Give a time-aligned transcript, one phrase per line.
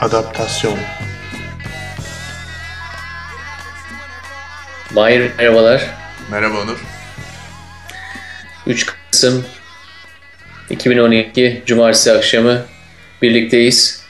[0.00, 0.78] Adaptasyon
[4.94, 5.90] Mahir merhabalar.
[6.30, 6.78] Merhaba Onur.
[8.66, 9.44] 3 Kasım
[10.70, 12.62] 2012 Cumartesi akşamı
[13.22, 14.04] birlikteyiz.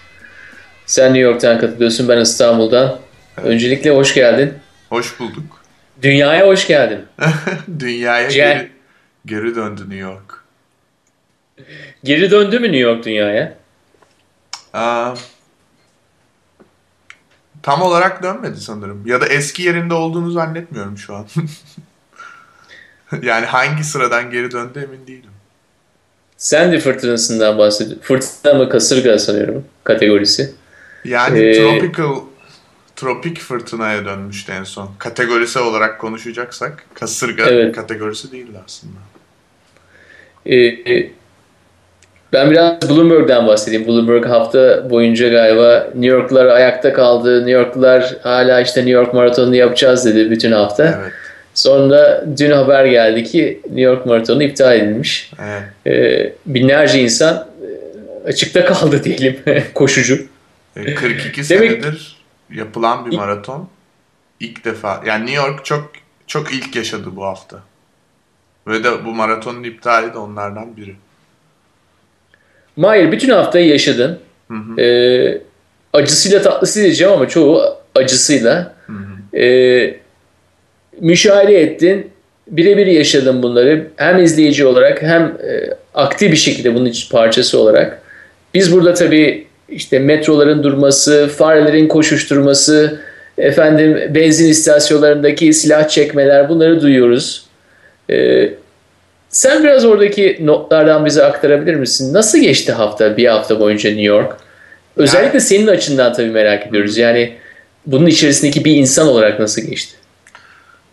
[0.86, 2.98] Sen New York'tan katılıyorsun, ben İstanbul'dan.
[3.36, 4.54] Öncelikle hoş geldin.
[4.88, 5.62] Hoş bulduk.
[6.02, 7.06] Dünyaya hoş geldin.
[7.78, 8.56] Dünyaya Gel.
[8.58, 8.70] geri,
[9.26, 10.44] geri döndü New York.
[12.04, 13.54] Geri döndü mü New York dünyaya?
[14.72, 15.14] Aa,
[17.62, 19.06] tam olarak dönmedi sanırım.
[19.06, 21.26] Ya da eski yerinde olduğunu zannetmiyorum şu an.
[23.22, 25.30] yani hangi sıradan geri döndü emin değilim.
[26.36, 28.02] Sandy fırtınasından bahsediyorum.
[28.02, 30.54] Fırtına mı kasırga sanıyorum kategorisi.
[31.04, 32.20] Yani Ee, tropical
[32.96, 34.90] tropik fırtınaya dönmüştü en son.
[34.98, 37.76] Kategorisi olarak konuşacaksak kasırga Evet.
[37.76, 38.98] kategorisi değildi aslında.
[40.46, 41.12] Ee, e,
[42.32, 43.86] ben biraz Bloomberg'den bahsedeyim.
[43.86, 47.36] Bloomberg hafta boyunca galiba New Yorklular ayakta kaldı.
[47.38, 50.84] New Yorklular hala işte New York maratonunu yapacağız dedi bütün hafta.
[51.02, 51.12] Evet.
[51.54, 55.30] Sonra dün haber geldi ki New York maratonu iptal edilmiş.
[55.42, 55.62] evet.
[55.86, 57.46] Ee, binlerce insan
[58.24, 59.36] e, açıkta kaldı diyelim
[59.74, 60.18] koşucu.
[60.76, 62.16] E, 42 Demek- senedir
[62.54, 63.68] yapılan bir maraton.
[64.40, 65.02] İlk defa.
[65.06, 65.90] Yani New York çok
[66.26, 67.56] çok ilk yaşadı bu hafta.
[68.66, 70.94] Ve de bu maratonun iptali de onlardan biri.
[72.76, 74.18] Mahir bütün haftayı yaşadın.
[74.48, 74.80] Hı hı.
[74.80, 75.38] Ee,
[75.92, 77.62] acısıyla tatlısı diyeceğim ama çoğu
[77.94, 78.74] acısıyla.
[78.86, 79.38] Hı hı.
[79.38, 79.96] Ee,
[81.00, 82.10] müşahede ettin.
[82.48, 83.86] Birebir yaşadın bunları.
[83.96, 88.02] Hem izleyici olarak hem e, aktif bir şekilde bunun parçası olarak.
[88.54, 93.00] Biz burada tabii işte metroların durması, farelerin koşuşturması,
[93.38, 97.46] efendim benzin istasyonlarındaki silah çekmeler bunları duyuyoruz.
[98.10, 98.50] Ee,
[99.30, 102.14] sen biraz oradaki notlardan bize aktarabilir misin?
[102.14, 104.36] Nasıl geçti hafta, bir hafta boyunca New York?
[104.96, 106.96] Özellikle senin açından tabii merak ediyoruz.
[106.96, 107.38] Yani
[107.86, 109.96] bunun içerisindeki bir insan olarak nasıl geçti?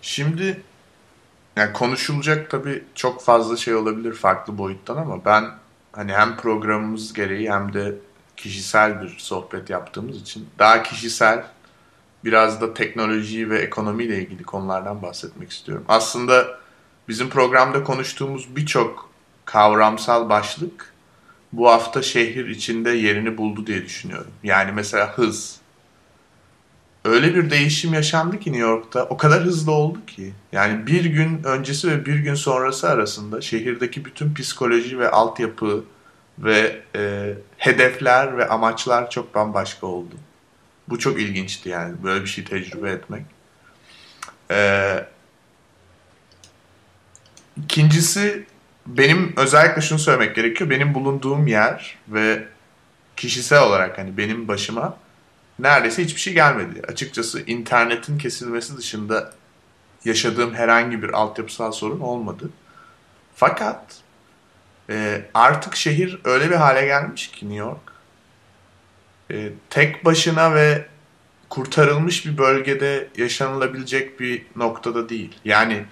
[0.01, 0.61] Şimdi
[1.55, 5.45] yani konuşulacak tabii çok fazla şey olabilir farklı boyuttan ama ben
[5.91, 7.95] hani hem programımız gereği hem de
[8.37, 11.43] kişisel bir sohbet yaptığımız için daha kişisel
[12.25, 15.85] biraz da teknoloji ve ekonomiyle ilgili konulardan bahsetmek istiyorum.
[15.87, 16.47] Aslında
[17.07, 19.09] bizim programda konuştuğumuz birçok
[19.45, 20.93] kavramsal başlık
[21.53, 24.31] bu hafta şehir içinde yerini buldu diye düşünüyorum.
[24.43, 25.57] Yani mesela hız,
[27.05, 29.03] öyle bir değişim yaşandı ki New York'ta.
[29.03, 30.33] O kadar hızlı oldu ki.
[30.51, 35.83] Yani bir gün öncesi ve bir gün sonrası arasında şehirdeki bütün psikoloji ve altyapı
[36.39, 40.15] ve e, hedefler ve amaçlar çok bambaşka oldu.
[40.89, 43.25] Bu çok ilginçti yani böyle bir şey tecrübe etmek.
[44.51, 45.05] Ee,
[47.63, 48.45] ikincisi
[48.85, 50.69] benim özellikle şunu söylemek gerekiyor.
[50.69, 52.47] Benim bulunduğum yer ve
[53.15, 54.97] kişisel olarak hani benim başıma
[55.59, 56.81] neredeyse hiçbir şey gelmedi.
[56.87, 59.33] Açıkçası internetin kesilmesi dışında
[60.05, 62.49] yaşadığım herhangi bir altyapısal sorun olmadı.
[63.35, 63.97] Fakat
[64.89, 67.91] e, artık şehir öyle bir hale gelmiş ki New York.
[69.31, 70.85] e, tek başına ve
[71.49, 75.35] kurtarılmış bir bölgede yaşanılabilecek bir noktada değil.
[75.45, 75.85] Yani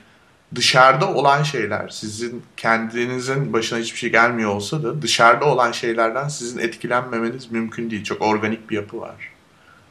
[0.56, 6.60] dışarıda olan şeyler sizin kendinizin başına hiçbir şey gelmiyor olsa da dışarıda olan şeylerden sizin
[6.60, 8.04] etkilenmemeniz mümkün değil.
[8.04, 9.16] Çok organik bir yapı var.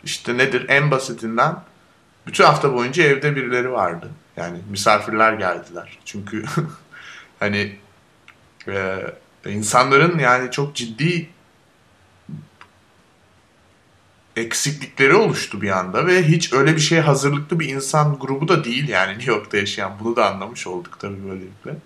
[0.05, 0.67] İşte nedir?
[0.69, 1.57] En basitinden
[2.27, 4.11] bütün hafta boyunca evde birileri vardı.
[4.37, 5.99] Yani misafirler geldiler.
[6.05, 6.45] Çünkü
[7.41, 7.77] hani
[8.69, 9.01] e,
[9.47, 11.29] insanların yani çok ciddi
[14.37, 18.89] eksiklikleri oluştu bir anda ve hiç öyle bir şeye hazırlıklı bir insan grubu da değil
[18.89, 19.93] yani New York'ta yaşayan.
[20.01, 21.77] Bunu da anlamış olduk tabii böylelikle.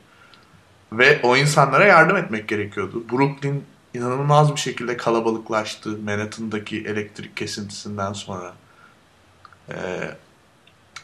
[0.92, 3.04] Ve o insanlara yardım etmek gerekiyordu.
[3.12, 3.65] Brooklyn
[3.95, 8.54] inanılmaz bir şekilde kalabalıklaştı Manhattan'daki elektrik kesintisinden sonra.
[9.71, 9.74] Ee,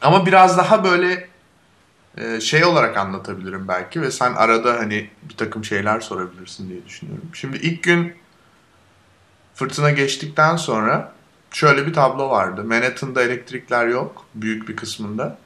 [0.01, 1.29] ama biraz daha böyle
[2.17, 7.29] e, şey olarak anlatabilirim belki ve sen arada hani bir takım şeyler sorabilirsin diye düşünüyorum.
[7.33, 8.15] Şimdi ilk gün
[9.55, 11.14] fırtına geçtikten sonra
[11.55, 12.63] şöyle bir tablo vardı.
[12.63, 15.37] Manhattan'da elektrikler yok büyük bir kısmında.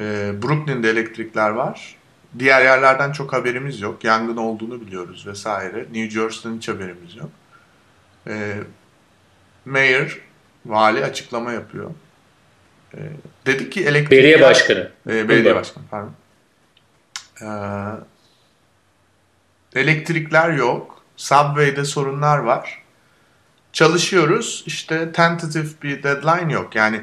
[0.00, 1.96] Ee, Brooklyn'de elektrikler var.
[2.38, 4.04] Diğer yerlerden çok haberimiz yok.
[4.04, 5.78] Yangın olduğunu biliyoruz vesaire.
[5.78, 7.30] New Jersey'den hiç haberimiz yok.
[8.26, 8.58] Ee,
[9.64, 10.22] Mayor,
[10.66, 11.90] vali açıklama yapıyor.
[12.94, 12.98] Ee,
[13.46, 14.24] dedi ki elektrikler...
[14.24, 14.90] Belediye başkanı.
[15.06, 16.12] Ee, belediye başkanı pardon.
[17.42, 17.46] Ee,
[19.80, 21.02] elektrikler yok.
[21.16, 22.85] Subway'de sorunlar var.
[23.76, 24.64] Çalışıyoruz.
[24.66, 26.74] İşte tentative bir deadline yok.
[26.74, 27.00] Yani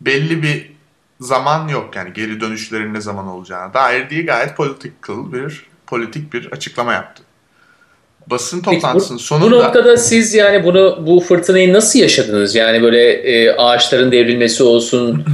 [0.00, 0.72] belli bir
[1.20, 1.96] zaman yok.
[1.96, 7.22] Yani geri dönüşlerin ne zaman olacağına dair diye gayet political bir politik bir açıklama yaptı.
[8.26, 9.50] basın toplantısının bu, sonunda...
[9.50, 12.54] Bu noktada siz yani bunu bu fırtınayı nasıl yaşadınız?
[12.54, 15.24] Yani böyle e, ağaçların devrilmesi olsun,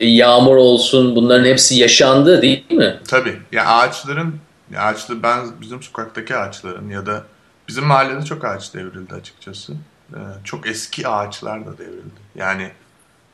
[0.00, 3.00] yağmur olsun bunların hepsi yaşandı değil mi?
[3.08, 3.36] Tabii.
[3.52, 4.34] Ya ağaçların,
[4.74, 7.22] ya ağaçlı ben bizim sokaktaki ağaçların ya da
[7.68, 9.72] bizim mahallede çok ağaç devrildi açıkçası.
[10.14, 12.20] Ee, çok eski ağaçlar da devrildi.
[12.34, 12.72] Yani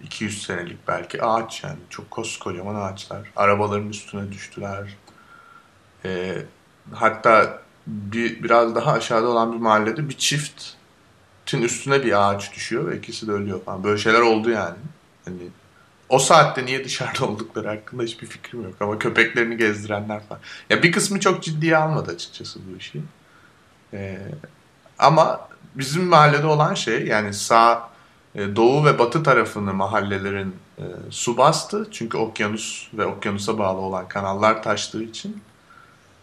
[0.02, 3.32] 200 senelik belki ağaç yani çok koskocaman ağaçlar.
[3.36, 4.96] Arabaların üstüne düştüler.
[6.04, 6.42] Ee,
[6.92, 12.98] hatta bir biraz daha aşağıda olan bir mahallede bir çiftin üstüne bir ağaç düşüyor ve
[12.98, 13.84] ikisi de ölüyor falan.
[13.84, 14.78] Böyle şeyler oldu yani.
[15.24, 15.36] Hani
[16.08, 20.40] o saatte niye dışarıda oldukları hakkında hiçbir fikrim yok ama köpeklerini gezdirenler falan.
[20.70, 23.02] Ya bir kısmı çok ciddiye almadı açıkçası bu işi.
[23.92, 24.18] Ee,
[24.98, 27.88] ama bizim mahallede olan şey yani sağ
[28.34, 31.88] e, doğu ve batı tarafını mahallelerin e, su bastı.
[31.90, 35.42] Çünkü okyanus ve okyanusa bağlı olan kanallar taştığı için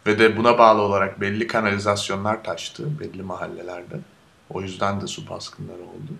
[0.08, 4.00] ve de buna bağlı olarak belli kanalizasyonlar taştı belli mahallelerde.
[4.50, 6.14] O yüzden de su baskınları oldu.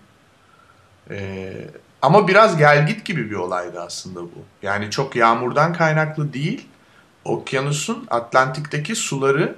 [1.10, 1.68] Ee,
[2.02, 4.44] ama biraz gelgit gibi bir olaydı aslında bu.
[4.62, 6.68] Yani çok yağmurdan kaynaklı değil.
[7.24, 9.54] Okyanusun Atlantik'teki suları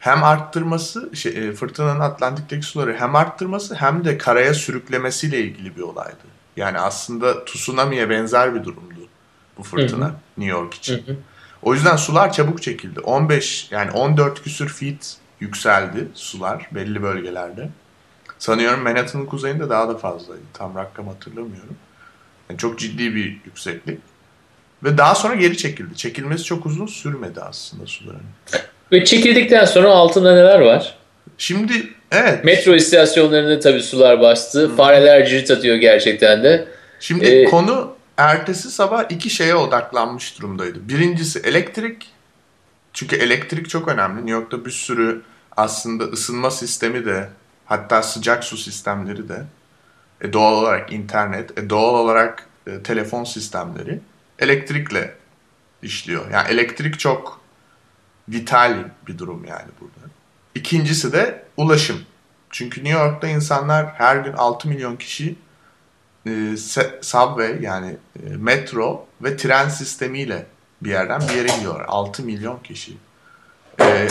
[0.00, 5.82] hem arttırması, şey, e, fırtınanın Atlantik'teki suları hem arttırması hem de karaya sürüklemesiyle ilgili bir
[5.82, 6.16] olaydı.
[6.56, 9.08] Yani aslında tsunami'ye benzer bir durumdu
[9.58, 10.14] bu fırtına hı hı.
[10.38, 11.06] New York için.
[11.06, 11.16] Hı hı.
[11.62, 13.00] O yüzden sular çabuk çekildi.
[13.00, 17.70] 15 yani 14 küsür feet yükseldi sular belli bölgelerde.
[18.38, 20.42] Sanıyorum Manhattan'ın kuzeyinde daha da fazlaydı.
[20.52, 21.76] Tam rakam hatırlamıyorum.
[22.50, 24.00] Yani çok ciddi bir yükseklik.
[24.84, 25.96] Ve daha sonra geri çekildi.
[25.96, 28.20] Çekilmesi çok uzun sürmedi aslında suların.
[28.92, 30.96] Ve çekildikten sonra altında neler var?
[31.38, 31.72] Şimdi
[32.10, 32.44] evet.
[32.44, 34.60] Metro istasyonlarında tabii sular bastı.
[34.60, 34.76] Hı.
[34.76, 36.68] Fareler cirit atıyor gerçekten de.
[37.00, 40.88] Şimdi ee, konu ertesi sabah iki şeye odaklanmış durumdaydı.
[40.88, 42.06] Birincisi elektrik.
[42.92, 44.16] Çünkü elektrik çok önemli.
[44.16, 45.22] New York'ta bir sürü
[45.56, 47.28] aslında ısınma sistemi de
[47.66, 49.42] hatta sıcak su sistemleri de
[50.20, 54.00] e, doğal olarak internet, e, doğal olarak e, telefon sistemleri
[54.38, 55.14] elektrikle
[55.82, 56.30] işliyor.
[56.32, 57.39] Yani elektrik çok
[58.28, 60.12] vital bir durum yani burada.
[60.54, 62.00] İkincisi de ulaşım.
[62.50, 65.36] Çünkü New York'ta insanlar her gün 6 milyon kişi
[66.26, 66.56] e,
[67.02, 67.96] subway yani
[68.26, 70.46] e, metro ve tren sistemiyle
[70.82, 71.84] bir yerden bir yere gidiyorlar.
[71.88, 72.96] 6 milyon kişi.
[73.80, 74.08] E,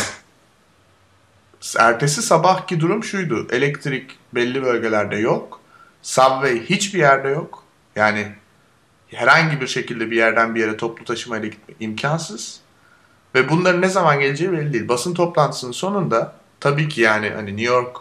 [1.79, 3.47] ertesi sabahki durum şuydu.
[3.51, 5.59] Elektrik belli bölgelerde yok.
[6.01, 7.63] Subway hiçbir yerde yok.
[7.95, 8.31] Yani
[9.07, 12.61] herhangi bir şekilde bir yerden bir yere toplu taşımayla gitmek imkansız.
[13.35, 14.87] Ve bunların ne zaman geleceği belli değil.
[14.87, 17.97] Basın toplantısının sonunda tabii ki yani hani New York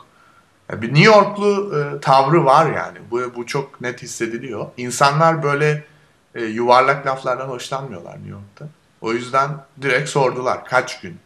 [0.73, 2.99] bir New Yorklu e, tavrı var yani.
[3.11, 4.67] Bu, bu çok net hissediliyor.
[4.77, 5.85] İnsanlar böyle
[6.35, 8.69] e, yuvarlak laflardan hoşlanmıyorlar New York'ta.
[9.01, 9.51] O yüzden
[9.83, 11.19] direkt sordular kaç gün?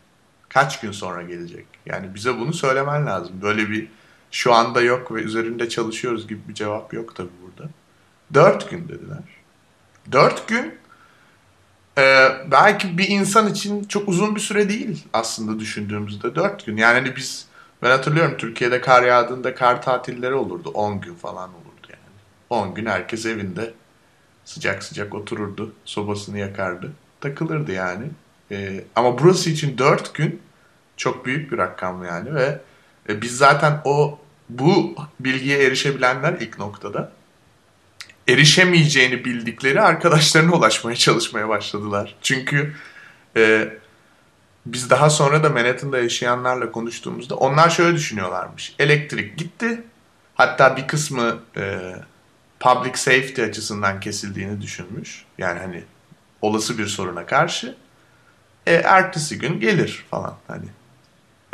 [0.49, 1.67] Kaç gün sonra gelecek?
[1.87, 3.43] Yani bize bunu söylemen lazım.
[3.43, 3.89] Böyle bir
[4.31, 7.71] şu anda yok ve üzerinde çalışıyoruz gibi bir cevap yok tabii burada.
[8.35, 9.23] Dört gün dediler.
[10.13, 10.75] Dört gün
[11.99, 16.35] e, belki bir insan için çok uzun bir süre değil aslında düşündüğümüzde.
[16.35, 16.77] Dört gün.
[16.77, 17.47] Yani hani biz
[17.83, 20.70] ben hatırlıyorum Türkiye'de kar yağdığında kar tatilleri olurdu.
[20.75, 22.01] 10 gün falan olurdu yani.
[22.51, 23.75] 10 gün herkes evinde
[24.44, 25.72] sıcak sıcak otururdu.
[25.84, 26.93] Sobasını yakardı.
[27.20, 28.05] Takılırdı yani.
[28.51, 30.41] Ee, ama burası için 4 gün
[30.96, 32.61] çok büyük bir rakam yani ve
[33.08, 34.19] e, biz zaten o
[34.49, 37.13] bu bilgiye erişebilenler ilk noktada
[38.29, 42.14] erişemeyeceğini bildikleri arkadaşlarına ulaşmaya çalışmaya başladılar.
[42.22, 42.74] Çünkü
[43.36, 43.69] e,
[44.67, 48.74] biz daha sonra da Manhattan'da yaşayanlarla konuştuğumuzda onlar şöyle düşünüyorlarmış.
[48.79, 49.82] Elektrik gitti.
[50.34, 51.94] Hatta bir kısmı e,
[52.60, 55.24] public safety açısından kesildiğini düşünmüş.
[55.38, 55.84] Yani hani
[56.43, 57.76] olası bir soruna karşı.
[58.67, 60.67] E, ertesi gün gelir falan hani.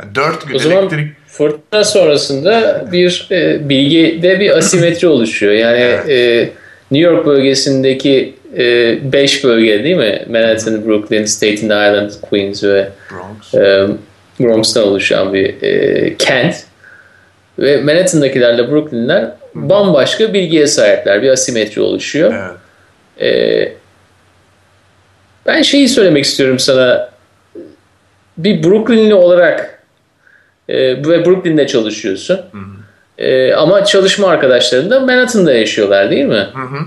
[0.02, 1.10] Yani dört gün o zaman elektrik...
[1.26, 5.52] fırtına sonrasında bir e, bilgide bir asimetri oluşuyor.
[5.52, 6.08] Yani evet.
[6.08, 6.50] e,
[6.90, 10.24] New York bölgesindeki 5 e, bölge değil mi?
[10.30, 13.54] Manhattan, Brooklyn, Staten Island, Queens ve Bronx.
[13.54, 13.86] E,
[14.40, 16.54] Bronx'tan oluşan bir e, kent.
[17.58, 21.22] Ve Manhattan'dakilerle Brooklyn'ler bambaşka bilgiye sahipler.
[21.22, 22.34] Bir asimetri oluşuyor.
[22.34, 22.58] Evet.
[23.20, 23.72] E,
[25.46, 27.10] ben şeyi söylemek istiyorum sana.
[28.38, 29.77] Bir Brooklynli olarak
[30.68, 32.36] e, ve Brooklyn'de çalışıyorsun.
[32.36, 33.24] Hı hı.
[33.24, 36.48] E, ama çalışma arkadaşların da Manhattan'da yaşıyorlar değil mi?
[36.54, 36.78] Hı hı.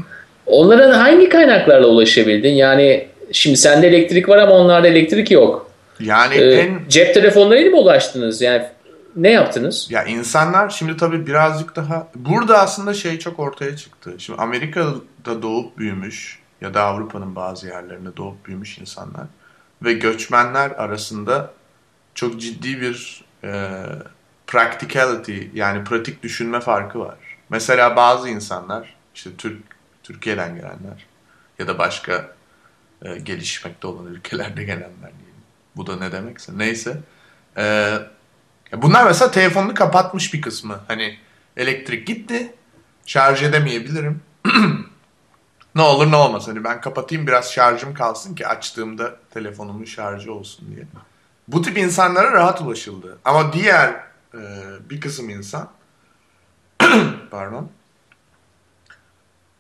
[0.46, 2.54] Onlara hangi kaynaklarla ulaşabildin?
[2.54, 5.72] Yani şimdi sende elektrik var ama onlarda elektrik yok.
[6.00, 6.80] Yani ee, en...
[6.90, 8.42] Cep telefonlarıyla mı ulaştınız?
[8.42, 8.64] Yani
[9.16, 9.88] ne yaptınız?
[9.92, 12.08] Ya insanlar şimdi tabii birazcık daha...
[12.16, 14.12] Burada aslında şey çok ortaya çıktı.
[14.18, 19.26] Şimdi Amerika'da doğup büyümüş ya da Avrupa'nın bazı yerlerinde doğup büyümüş insanlar
[19.84, 21.52] ve göçmenler arasında
[22.16, 23.84] çok ciddi bir e,
[24.48, 27.18] practicality yani pratik düşünme farkı var.
[27.50, 29.64] Mesela bazı insanlar işte Türk
[30.04, 31.06] Türkiye'den gelenler
[31.60, 32.36] ya da başka
[33.06, 35.42] e, gelişmekte olan ülkelerde gelenler diyelim.
[35.76, 36.52] Bu da ne demekse.
[36.56, 36.98] Neyse.
[37.58, 37.94] E,
[38.74, 40.80] bunlar mesela telefonunu kapatmış bir kısmı.
[40.88, 41.18] Hani
[41.58, 42.54] elektrik gitti.
[43.06, 44.22] Şarj edemeyebilirim.
[45.76, 46.48] ne olur ne olmaz.
[46.48, 50.86] Hani ben kapatayım biraz şarjım kalsın ki açtığımda telefonumun şarjı olsun diye.
[51.52, 53.18] Bu tip insanlara rahat ulaşıldı.
[53.26, 53.90] Ama diğer
[54.34, 54.40] e,
[54.90, 55.70] bir kısım insan
[57.32, 57.72] pardon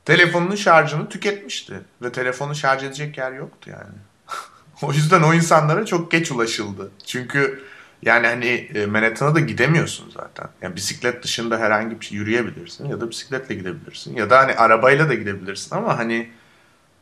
[0.05, 1.81] telefonunun şarjını tüketmişti.
[2.01, 3.97] Ve telefonu şarj edecek yer yoktu yani.
[4.81, 6.91] o yüzden o insanlara çok geç ulaşıldı.
[7.05, 7.63] Çünkü
[8.01, 10.49] yani hani e, Manhattan'a da gidemiyorsun zaten.
[10.61, 14.15] Yani bisiklet dışında herhangi bir şey yürüyebilirsin ya da bisikletle gidebilirsin.
[14.15, 16.29] Ya da hani arabayla da gidebilirsin ama hani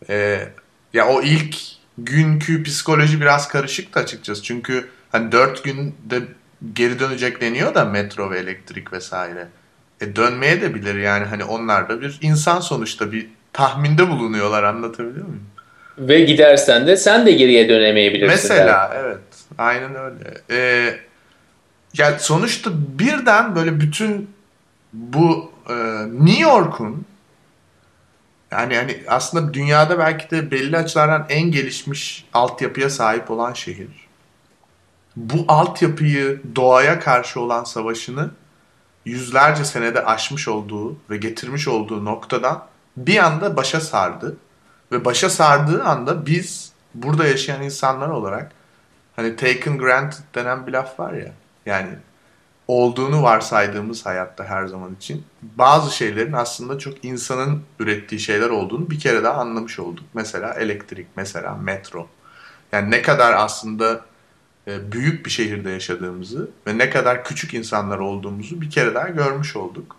[0.10, 0.48] e,
[0.94, 4.44] ya o ilk günkü psikoloji biraz karışıktı açıkçası.
[4.44, 6.22] Çünkü hani dört günde
[6.74, 9.48] geri dönecek deniyor da metro ve elektrik vesaire.
[10.02, 15.26] E dönmeye de bilir yani hani onlar da bir insan sonuçta bir tahminde bulunuyorlar anlatabiliyor
[15.26, 15.48] muyum?
[15.98, 18.50] Ve gidersen de sen de geriye dönemeyebilirsin.
[18.50, 19.06] Mesela yani.
[19.06, 19.20] evet
[19.58, 20.42] aynen öyle.
[20.52, 20.96] Ee,
[21.98, 24.30] yani sonuçta birden böyle bütün
[24.94, 25.74] bu e,
[26.26, 27.06] New York'un
[28.52, 33.90] yani hani aslında dünyada belki de belli açılardan en gelişmiş altyapıya sahip olan şehir.
[35.16, 38.32] Bu altyapıyı doğaya karşı olan savaşını
[39.06, 42.66] yüzlerce senede aşmış olduğu ve getirmiş olduğu noktadan
[42.98, 44.38] bir anda başa sardı.
[44.92, 48.52] Ve başa sardığı anda biz burada yaşayan insanlar olarak
[49.16, 51.32] hani taken granted denen bir laf var ya.
[51.66, 51.90] Yani
[52.70, 59.00] olduğunu varsaydığımız hayatta her zaman için bazı şeylerin aslında çok insanın ürettiği şeyler olduğunu bir
[59.00, 60.06] kere daha anlamış olduk.
[60.14, 62.08] Mesela elektrik, mesela metro.
[62.72, 64.02] Yani ne kadar aslında
[64.68, 69.56] e, büyük bir şehirde yaşadığımızı ve ne kadar küçük insanlar olduğumuzu bir kere daha görmüş
[69.56, 69.96] olduk.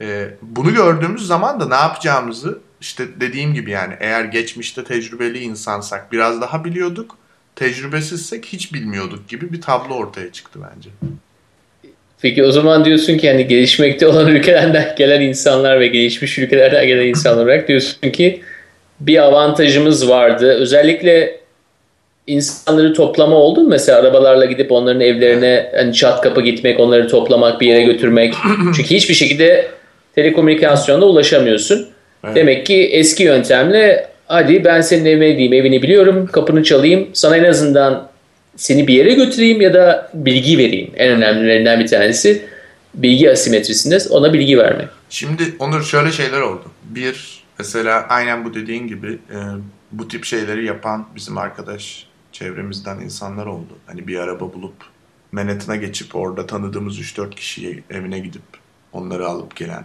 [0.00, 6.12] E, bunu gördüğümüz zaman da ne yapacağımızı işte dediğim gibi yani eğer geçmişte tecrübeli insansak
[6.12, 7.16] biraz daha biliyorduk.
[7.56, 10.90] Tecrübesizsek hiç bilmiyorduk gibi bir tablo ortaya çıktı bence.
[12.24, 17.06] Peki o zaman diyorsun ki hani gelişmekte olan ülkelerden gelen insanlar ve gelişmiş ülkelerden gelen
[17.06, 18.40] insanlar olarak diyorsun ki
[19.00, 20.54] bir avantajımız vardı.
[20.54, 21.36] Özellikle
[22.26, 23.68] insanları toplama oldu mu?
[23.68, 28.34] Mesela arabalarla gidip onların evlerine hani çat kapı gitmek, onları toplamak, bir yere götürmek.
[28.76, 29.66] Çünkü hiçbir şekilde
[30.14, 31.86] telekomünikasyonda ulaşamıyorsun.
[32.24, 32.36] Evet.
[32.36, 37.08] Demek ki eski yöntemle hadi ben senin evine gideyim, evini biliyorum, kapını çalayım.
[37.12, 38.13] Sana en azından
[38.56, 40.90] seni bir yere götüreyim ya da bilgi vereyim.
[40.96, 42.46] En önemlilerinden bir tanesi
[42.94, 44.88] bilgi asimetrisinde ona bilgi vermek.
[45.10, 46.64] Şimdi Onur şöyle şeyler oldu.
[46.84, 49.38] Bir, mesela aynen bu dediğin gibi e,
[49.92, 53.78] bu tip şeyleri yapan bizim arkadaş çevremizden insanlar oldu.
[53.86, 54.74] Hani bir araba bulup
[55.32, 58.42] Manhattan'a geçip orada tanıdığımız 3-4 kişiye evine gidip
[58.92, 59.84] onları alıp gelen.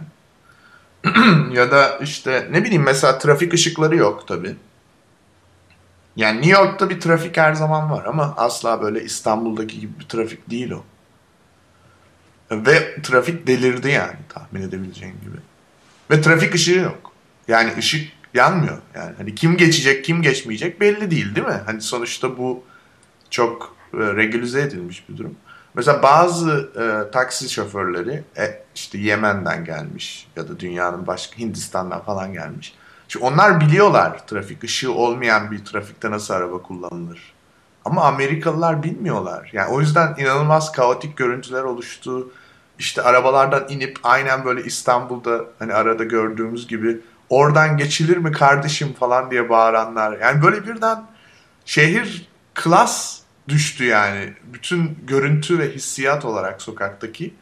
[1.52, 4.54] ya da işte ne bileyim mesela trafik ışıkları yok tabii.
[6.16, 10.50] Yani New York'ta bir trafik her zaman var ama asla böyle İstanbul'daki gibi bir trafik
[10.50, 10.84] değil o.
[12.50, 15.36] Ve trafik delirdi yani tahmin edebileceğin gibi.
[16.10, 17.12] Ve trafik ışığı yok.
[17.48, 18.78] Yani ışık yanmıyor.
[18.94, 21.60] Yani hani kim geçecek, kim geçmeyecek belli değil değil mi?
[21.66, 22.64] Hani sonuçta bu
[23.30, 25.36] çok e, regülize edilmiş bir durum.
[25.74, 32.32] Mesela bazı e, taksi şoförleri e, işte Yemen'den gelmiş ya da dünyanın başka Hindistan'dan falan
[32.32, 32.74] gelmiş.
[33.10, 37.32] Çünkü onlar biliyorlar trafik ışığı olmayan bir trafikte nasıl araba kullanılır.
[37.84, 39.50] Ama Amerikalılar bilmiyorlar.
[39.52, 42.30] Yani o yüzden inanılmaz kaotik görüntüler oluştu.
[42.78, 49.30] İşte arabalardan inip aynen böyle İstanbul'da hani arada gördüğümüz gibi oradan geçilir mi kardeşim falan
[49.30, 50.18] diye bağıranlar.
[50.18, 51.06] Yani böyle birden
[51.64, 54.34] şehir klas düştü yani.
[54.44, 57.34] Bütün görüntü ve hissiyat olarak sokaktaki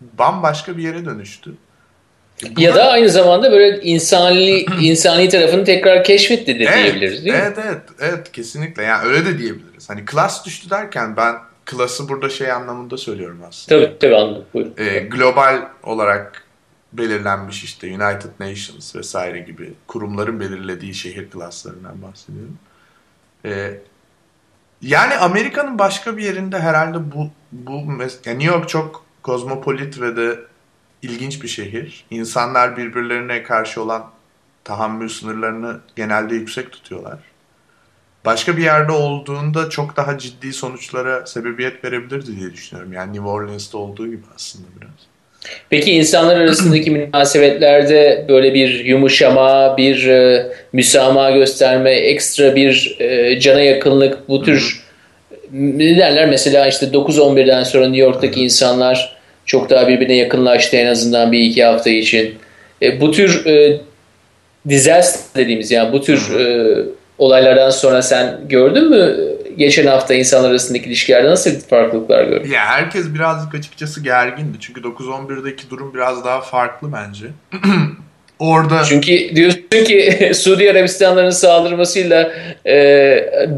[0.00, 1.54] bambaşka bir yere dönüştü.
[2.56, 7.56] Ya da aynı zamanda böyle insani insani tarafını tekrar keşfetti de evet, diyebiliriz değil evet,
[7.56, 7.62] mi?
[7.66, 8.82] Evet, evet, evet kesinlikle.
[8.82, 9.90] Yani öyle de diyebiliriz.
[9.90, 13.86] Hani klas düştü derken ben klası burada şey anlamında söylüyorum aslında.
[13.86, 14.44] Tabii tabii anladım.
[14.54, 14.74] Buyurun.
[14.78, 16.44] Ee, global olarak
[16.92, 22.58] belirlenmiş işte United Nations vesaire gibi kurumların belirlediği şehir klaslarından bahsediyorum.
[23.44, 23.80] Ee,
[24.82, 27.72] yani Amerika'nın başka bir yerinde herhalde bu bu
[28.26, 30.38] yani New York çok kozmopolit ve de
[31.04, 32.04] ilginç bir şehir.
[32.10, 34.10] İnsanlar birbirlerine karşı olan
[34.64, 37.18] tahammül sınırlarını genelde yüksek tutuyorlar.
[38.24, 42.92] Başka bir yerde olduğunda çok daha ciddi sonuçlara sebebiyet verebilirdi diye düşünüyorum.
[42.92, 44.90] Yani New Orleans'ta olduğu gibi aslında biraz.
[45.70, 53.60] Peki insanlar arasındaki münasebetlerde böyle bir yumuşama, bir e, müsamaha gösterme, ekstra bir e, cana
[53.60, 54.84] yakınlık bu tür
[55.52, 61.32] ne derler mesela işte 9-11'den sonra New York'taki insanlar çok daha birbirine yakınlaştı en azından
[61.32, 62.34] bir iki hafta için.
[62.82, 63.80] E, bu tür e,
[64.68, 66.74] disaster dediğimiz yani bu tür e,
[67.18, 72.50] olaylardan sonra sen gördün mü geçen hafta insanlar arasındaki ilişkilerde nasıl farklılıklar gördün?
[72.50, 74.56] Ya herkes birazcık açıkçası gergindi.
[74.60, 77.26] Çünkü 9-11'deki durum biraz daha farklı bence.
[78.38, 82.32] Orada Çünkü diyorsun ki Suudi Arabistanların saldırmasıyla
[82.66, 82.76] e,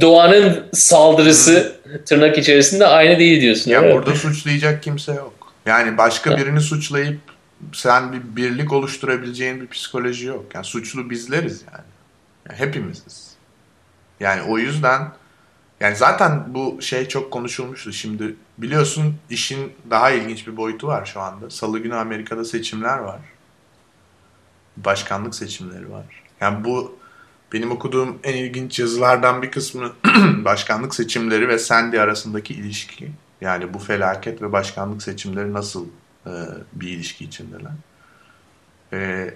[0.01, 1.73] Doğan'ın saldırısı
[2.07, 3.71] tırnak içerisinde aynı değil diyorsun.
[3.71, 5.36] ya burada suçlayacak kimse yok.
[5.67, 7.21] Yani başka birini suçlayıp
[7.73, 10.55] sen bir birlik oluşturabileceğin bir psikoloji yok.
[10.55, 11.85] Yani suçlu bizleriz yani.
[12.49, 13.37] Yani hepimiziz.
[14.21, 15.13] Yani o yüzden
[15.81, 17.93] yani zaten bu şey çok konuşulmuştu.
[17.93, 21.51] Şimdi biliyorsun işin daha ilginç bir boyutu var şu anda.
[21.51, 23.21] Salı günü Amerika'da seçimler var.
[24.77, 26.05] Başkanlık seçimleri var.
[26.41, 26.99] Yani bu
[27.53, 29.93] benim okuduğum en ilginç yazılardan bir kısmı
[30.45, 33.13] başkanlık seçimleri ve Sandy arasındaki ilişki.
[33.41, 35.87] Yani bu felaket ve başkanlık seçimleri nasıl
[36.27, 36.31] e,
[36.73, 37.73] bir ilişki içindeler.
[38.93, 39.31] E,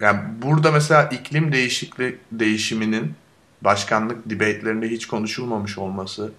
[0.00, 3.14] yani burada mesela iklim değişikliği değişiminin
[3.62, 6.32] başkanlık debate'lerinde hiç konuşulmamış olması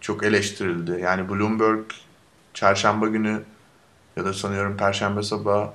[0.00, 1.00] çok eleştirildi.
[1.02, 1.84] Yani Bloomberg
[2.54, 3.42] çarşamba günü
[4.16, 5.70] ya da sanıyorum perşembe sabahı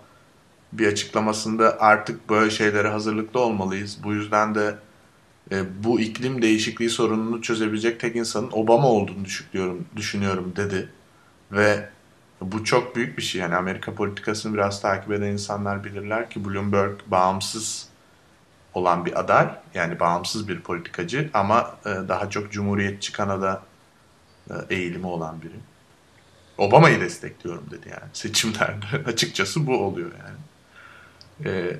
[0.73, 4.03] bir açıklamasında artık böyle şeylere hazırlıklı olmalıyız.
[4.03, 4.75] Bu yüzden de
[5.51, 10.89] e, bu iklim değişikliği sorununu çözebilecek tek insanın Obama olduğunu düşünüyorum, düşünüyorum dedi.
[11.51, 11.89] Ve
[12.41, 13.41] bu çok büyük bir şey.
[13.41, 17.89] Yani Amerika politikasını biraz takip eden insanlar bilirler ki Bloomberg bağımsız
[18.73, 19.49] olan bir aday.
[19.73, 23.63] Yani bağımsız bir politikacı ama e, daha çok cumhuriyetçi Kanada
[24.49, 25.55] e, eğilimi olan biri.
[26.57, 28.85] Obama'yı destekliyorum dedi yani seçimlerde.
[29.05, 30.37] Açıkçası bu oluyor yani.
[31.45, 31.77] Ee,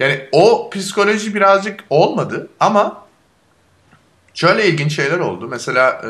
[0.00, 3.06] yani o psikoloji birazcık olmadı ama
[4.34, 5.48] şöyle ilginç şeyler oldu.
[5.48, 6.08] Mesela e,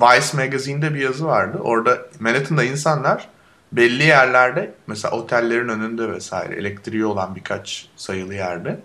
[0.00, 1.58] Vice Magazine'de bir yazı vardı.
[1.58, 3.28] Orada Manhattan'da insanlar
[3.72, 8.80] belli yerlerde mesela otellerin önünde vesaire elektriği olan birkaç sayılı yerde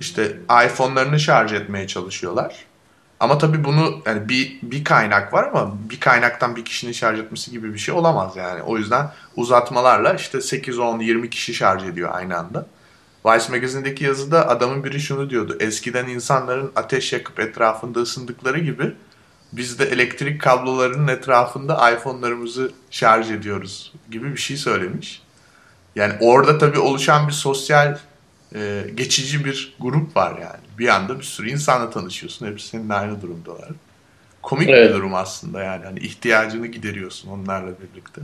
[0.00, 0.36] işte
[0.66, 2.64] iPhone'larını şarj etmeye çalışıyorlar.
[3.20, 7.50] Ama tabii bunu yani bir bir kaynak var ama bir kaynaktan bir kişinin şarj etmesi
[7.50, 8.62] gibi bir şey olamaz yani.
[8.62, 12.66] O yüzden uzatmalarla işte 8 10 20 kişi şarj ediyor aynı anda.
[13.26, 15.56] Vice Magazine'deki yazıda adamın biri şunu diyordu.
[15.60, 18.92] Eskiden insanların ateş yakıp etrafında ısındıkları gibi
[19.52, 25.22] biz de elektrik kablolarının etrafında iPhone'larımızı şarj ediyoruz gibi bir şey söylemiş.
[25.96, 27.98] Yani orada tabii oluşan bir sosyal
[28.54, 30.78] e, geçici bir grup var yani.
[30.78, 32.46] Bir anda bir sürü insanla tanışıyorsun.
[32.46, 33.68] Hepsi seninle aynı durumdalar.
[34.42, 34.90] Komik Evet.
[34.90, 35.84] bir durum aslında yani.
[35.84, 38.20] Hani ihtiyacını gideriyorsun onlarla birlikte.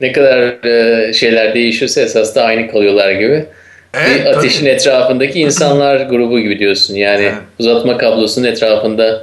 [0.00, 3.46] Ne kadar e, şeyler değişiyorsa esas da aynı kalıyorlar gibi.
[3.94, 4.68] Evet, bir ateşin tabii.
[4.68, 6.94] etrafındaki insanlar grubu gibi diyorsun.
[6.94, 7.34] Yani Evet.
[7.58, 9.22] uzatma kablosunun etrafında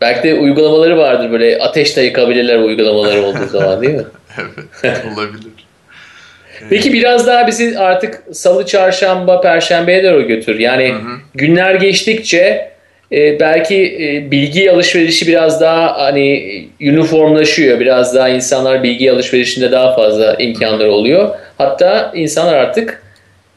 [0.00, 4.04] belki de uygulamaları vardır böyle ateş de yakabilirler uygulamaları olduğu zaman değil mi?
[4.82, 5.50] evet, olabilir.
[6.70, 10.58] Peki biraz daha bizi artık salı, çarşamba, perşembeye doğru götür.
[10.58, 10.94] Yani
[11.34, 12.70] günler geçtikçe
[13.12, 16.44] e, belki e, bilgi alışverişi biraz daha hani
[16.80, 17.80] uniformlaşıyor.
[17.80, 21.28] Biraz daha insanlar bilgi alışverişinde daha fazla imkanları oluyor.
[21.58, 23.02] Hatta insanlar artık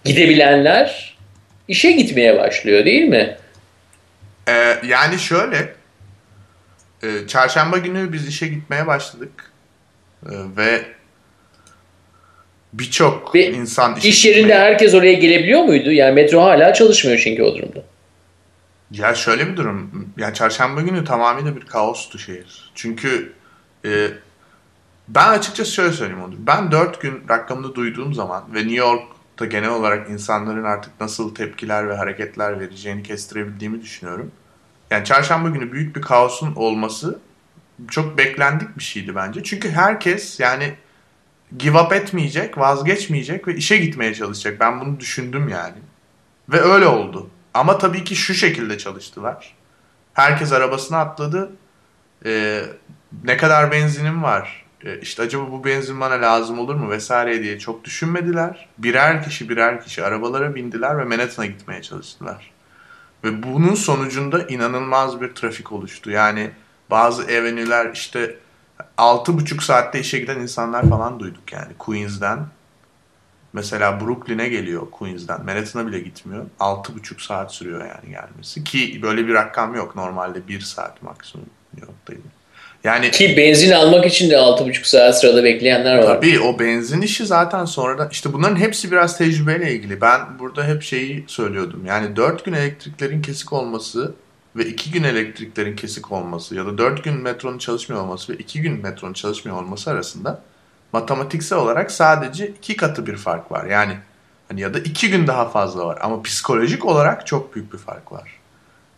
[0.05, 1.17] gidebilenler
[1.67, 3.37] işe gitmeye başlıyor değil mi?
[4.47, 5.73] Ee, yani şöyle
[7.03, 9.49] e, çarşamba günü biz işe gitmeye başladık
[10.25, 10.85] Ee, ve
[12.73, 15.91] birçok Ve insan işe İş yerinde gitmeye- herkes oraya gelebiliyor muydu?
[15.91, 17.79] Yani metro hala çalışmıyor çünkü o durumda.
[18.91, 20.09] Ya şöyle bir durum.
[20.17, 22.71] Ya çarşamba günü tamamıyla bir kaostu şehir.
[22.75, 23.33] Çünkü
[23.85, 24.07] e,
[25.07, 26.35] ben açıkçası şöyle söyleyeyim Onur.
[26.39, 28.75] Ben 4 gün rakamını duyduğum zaman ve New
[29.33, 34.31] York'ta genel olarak insanların artık nasıl tepkiler ve hareketler vereceğini kestirebildiğimi düşünüyorum.
[34.91, 37.19] Yani çarşamba günü büyük bir kaosun olması
[37.89, 39.43] çok beklendik bir şeydi bence.
[39.43, 40.73] Çünkü herkes yani
[41.57, 44.59] give up etmeyecek, vazgeçmeyecek ve işe gitmeye çalışacak.
[44.59, 45.77] Ben bunu düşündüm yani.
[46.49, 47.29] Ve öyle oldu.
[47.53, 49.55] Ama tabii ki şu şekilde çalıştılar.
[50.13, 51.51] Herkes arabasına atladı.
[52.25, 52.63] Ee,
[53.23, 54.62] ne kadar benzinim var?
[54.83, 58.69] Ee, işte acaba bu benzin bana lazım olur mu vesaire diye çok düşünmediler.
[58.77, 62.51] Birer kişi birer kişi arabalara bindiler ve Manhattan'a gitmeye çalıştılar.
[63.23, 66.11] Ve bunun sonucunda inanılmaz bir trafik oluştu.
[66.11, 66.51] Yani
[66.89, 68.35] bazı evenüler işte
[68.97, 72.39] 6,5 saatte işe giden insanlar falan duyduk yani Queens'den.
[73.53, 75.45] Mesela Brooklyn'e geliyor Queens'den.
[75.45, 76.45] Manhattan'a bile gitmiyor.
[76.59, 78.63] 6,5 saat sürüyor yani gelmesi.
[78.63, 79.95] Ki böyle bir rakam yok.
[79.95, 82.42] Normalde 1 saat maksimum New York'taydı.
[82.83, 86.03] Yani Ki benzin almak için de 6,5 saat sırada bekleyenler var.
[86.03, 90.01] Tabii o benzin işi zaten sonradan işte bunların hepsi biraz tecrübeyle ilgili.
[90.01, 91.85] Ben burada hep şeyi söylüyordum.
[91.85, 94.13] Yani 4 gün elektriklerin kesik olması
[94.55, 98.61] ve iki gün elektriklerin kesik olması ya da dört gün metronun çalışmıyor olması ve iki
[98.61, 100.41] gün metronun çalışmıyor olması arasında
[100.93, 103.65] matematiksel olarak sadece iki katı bir fark var.
[103.65, 103.93] Yani
[104.47, 108.11] hani ya da iki gün daha fazla var ama psikolojik olarak çok büyük bir fark
[108.11, 108.29] var.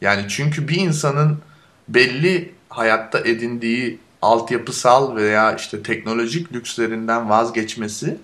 [0.02, 1.40] Yani çünkü bir insanın
[1.88, 8.18] belli hayatta edindiği altyapısal veya işte teknolojik lükslerinden vazgeçmesi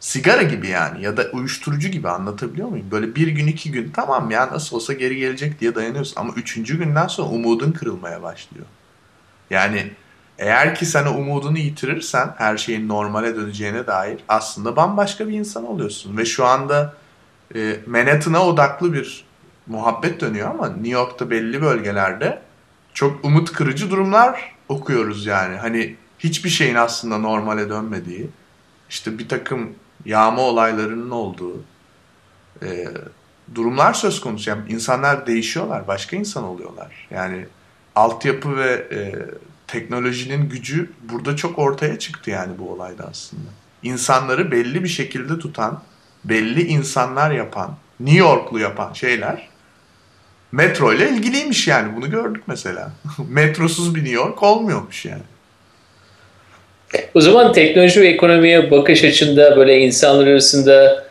[0.00, 2.86] sigara gibi yani ya da uyuşturucu gibi anlatabiliyor muyum?
[2.90, 6.78] Böyle bir gün iki gün tamam ya nasıl olsa geri gelecek diye dayanıyorsun ama üçüncü
[6.78, 8.66] günden sonra umudun kırılmaya başlıyor.
[9.50, 9.90] Yani
[10.38, 15.66] eğer ki sen o umudunu yitirirsen her şeyin normale döneceğine dair aslında bambaşka bir insan
[15.66, 16.16] oluyorsun.
[16.18, 16.94] Ve şu anda
[17.54, 19.24] e, Manhattan'a odaklı bir
[19.66, 22.42] muhabbet dönüyor ama New York'ta belli bölgelerde
[22.94, 25.56] çok umut kırıcı durumlar okuyoruz yani.
[25.56, 28.30] Hani hiçbir şeyin aslında normale dönmediği,
[28.90, 29.70] işte bir takım
[30.04, 31.64] yağma olaylarının olduğu
[32.62, 32.88] e,
[33.54, 34.50] durumlar söz konusu.
[34.50, 37.08] Yani insanlar değişiyorlar, başka insan oluyorlar.
[37.10, 37.46] Yani
[37.94, 39.14] altyapı ve e,
[39.66, 43.50] teknolojinin gücü burada çok ortaya çıktı yani bu olayda aslında.
[43.82, 45.82] İnsanları belli bir şekilde tutan,
[46.24, 49.48] belli insanlar yapan, New Yorklu yapan şeyler
[50.52, 52.92] metro ile ilgiliymiş yani bunu gördük mesela.
[53.28, 55.22] Metrosuz bir New York olmuyormuş yani.
[57.14, 61.04] O zaman teknoloji ve ekonomiye bakış açında böyle insanlar arasında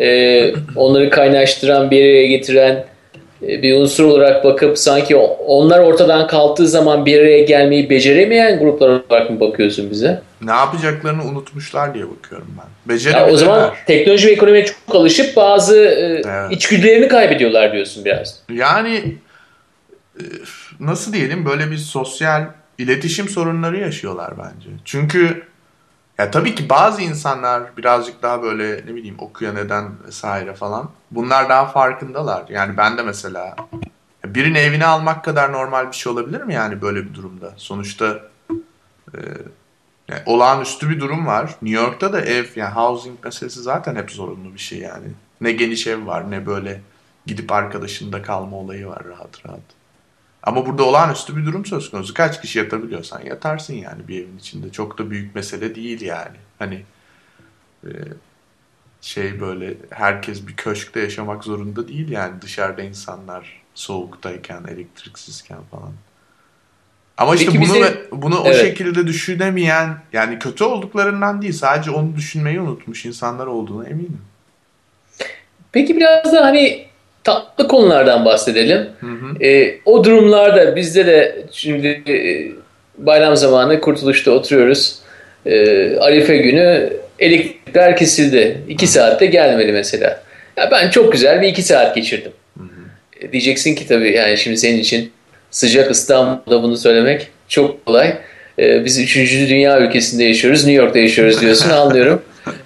[0.00, 2.91] e, onları kaynaştıran bir araya getiren e,
[3.42, 9.30] bir unsur olarak bakıp sanki onlar ortadan kalktığı zaman bir araya gelmeyi beceremeyen gruplar olarak
[9.30, 10.22] mı bakıyorsun bize?
[10.42, 12.96] Ne yapacaklarını unutmuşlar diye bakıyorum ben.
[13.10, 16.52] Ya o zaman teknoloji ve ekonomiye çok alışıp bazı e, evet.
[16.52, 18.38] içgüdülerini kaybediyorlar diyorsun biraz.
[18.52, 19.16] Yani
[20.18, 20.22] e,
[20.80, 22.42] nasıl diyelim böyle bir sosyal
[22.78, 24.68] iletişim sorunları yaşıyorlar bence.
[24.84, 25.42] Çünkü
[26.18, 30.90] ya tabii ki bazı insanlar birazcık daha böyle ne bileyim okuyan eden vesaire falan.
[31.10, 32.44] Bunlar daha farkındalar.
[32.48, 33.56] Yani ben de mesela
[34.24, 37.52] birini evine almak kadar normal bir şey olabilir mi yani böyle bir durumda?
[37.56, 38.20] Sonuçta
[39.14, 39.18] e,
[40.08, 41.56] yani olağanüstü bir durum var.
[41.62, 45.06] New York'ta da ev yani housing meselesi zaten hep zorunlu bir şey yani.
[45.40, 46.80] Ne geniş ev var ne böyle
[47.26, 49.60] gidip arkadaşında kalma olayı var rahat rahat.
[50.42, 52.14] Ama burada olağanüstü bir durum söz konusu.
[52.14, 54.72] Kaç kişi yatabiliyorsan yatarsın yani bir evin içinde.
[54.72, 56.36] Çok da büyük mesele değil yani.
[56.58, 56.82] Hani
[57.84, 57.90] e,
[59.00, 65.92] şey böyle herkes bir köşkte yaşamak zorunda değil yani dışarıda insanlar soğuktayken, elektriksizken falan.
[67.16, 68.06] Ama işte Peki bunu bize...
[68.12, 68.56] bunu evet.
[68.56, 74.20] o şekilde düşünemeyen yani kötü olduklarından değil sadece onu düşünmeyi unutmuş insanlar olduğunu eminim.
[75.72, 76.86] Peki biraz da hani
[77.24, 78.88] tatlı konulardan bahsedelim.
[79.00, 79.44] Hı hı.
[79.44, 82.14] E, o durumlarda bizde de şimdi e,
[82.98, 84.98] bayram zamanı Kurtuluş'ta oturuyoruz.
[85.46, 88.58] E, Arife günü elektrikler kesildi.
[88.68, 90.22] İki saatte gelmedi mesela.
[90.56, 92.32] Ya ben çok güzel bir iki saat geçirdim.
[92.58, 93.26] Hı hı.
[93.26, 95.12] E, diyeceksin ki tabii yani şimdi senin için
[95.50, 98.14] sıcak İstanbul'da bunu söylemek çok kolay.
[98.58, 102.22] E, biz üçüncü dünya ülkesinde yaşıyoruz, New York'ta yaşıyoruz diyorsun anlıyorum.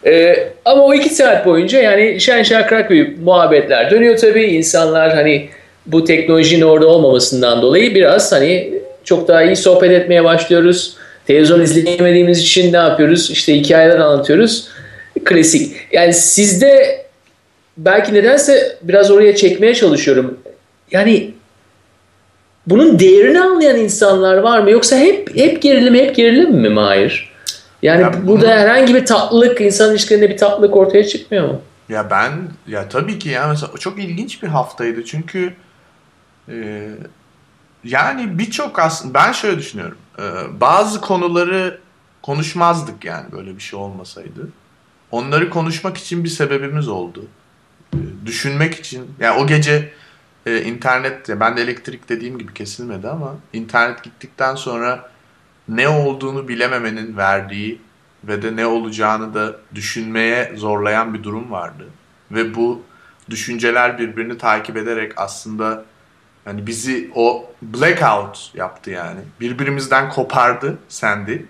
[0.06, 4.44] Ee, ama o iki saat boyunca yani şen şakrak bir muhabbetler dönüyor tabii.
[4.44, 5.48] İnsanlar hani
[5.86, 8.72] bu teknolojinin orada olmamasından dolayı biraz hani
[9.04, 10.96] çok daha iyi sohbet etmeye başlıyoruz.
[11.26, 13.30] Televizyon izleyemediğimiz için ne yapıyoruz?
[13.30, 14.68] İşte hikayeler anlatıyoruz.
[15.24, 15.76] Klasik.
[15.92, 17.04] Yani sizde
[17.76, 20.38] belki nedense biraz oraya çekmeye çalışıyorum.
[20.90, 21.30] Yani
[22.66, 24.70] bunun değerini anlayan insanlar var mı?
[24.70, 27.35] Yoksa hep hep gerilim hep gerilim mi Mahir?
[27.82, 31.60] Yani ya burada bunu, herhangi bir tatlılık, insan ilişkilerinde bir tatlılık ortaya çıkmıyor mu?
[31.88, 32.32] Ya ben,
[32.66, 35.54] ya tabii ki ya mesela çok ilginç bir haftaydı çünkü
[36.48, 36.88] e,
[37.84, 39.98] yani birçok aslında ben şöyle düşünüyorum.
[40.18, 40.22] E,
[40.60, 41.80] bazı konuları
[42.22, 44.48] konuşmazdık yani böyle bir şey olmasaydı.
[45.10, 47.24] Onları konuşmak için bir sebebimiz oldu.
[47.94, 49.10] E, düşünmek için.
[49.20, 49.92] Yani o gece
[50.46, 55.10] e, internet, ben de elektrik dediğim gibi kesilmedi ama internet gittikten sonra
[55.68, 57.80] ne olduğunu bilememenin verdiği
[58.24, 61.86] ve de ne olacağını da düşünmeye zorlayan bir durum vardı.
[62.30, 62.82] Ve bu
[63.30, 65.84] düşünceler birbirini takip ederek aslında
[66.44, 69.20] hani bizi o blackout yaptı yani.
[69.40, 71.46] Birbirimizden kopardı sendi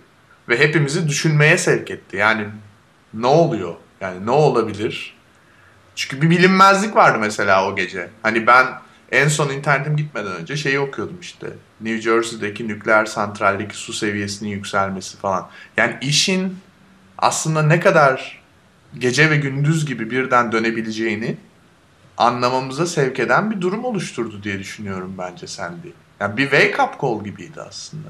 [0.49, 2.17] ve hepimizi düşünmeye sevk etti.
[2.17, 2.47] Yani
[3.15, 3.75] ne oluyor?
[4.01, 5.17] Yani ne olabilir?
[5.95, 8.11] Çünkü bir bilinmezlik vardı mesela o gece.
[8.23, 8.67] Hani ben
[9.13, 11.47] en son internetim gitmeden önce şeyi okuyordum işte.
[11.81, 15.49] New Jersey'deki nükleer santraldeki su seviyesinin yükselmesi falan.
[15.77, 16.59] Yani işin
[17.19, 18.43] aslında ne kadar
[18.99, 21.37] gece ve gündüz gibi birden dönebileceğini
[22.17, 25.89] anlamamıza sevk eden bir durum oluşturdu diye düşünüyorum bence Sandy.
[26.21, 28.09] Yani bir wake up call gibiydi aslında.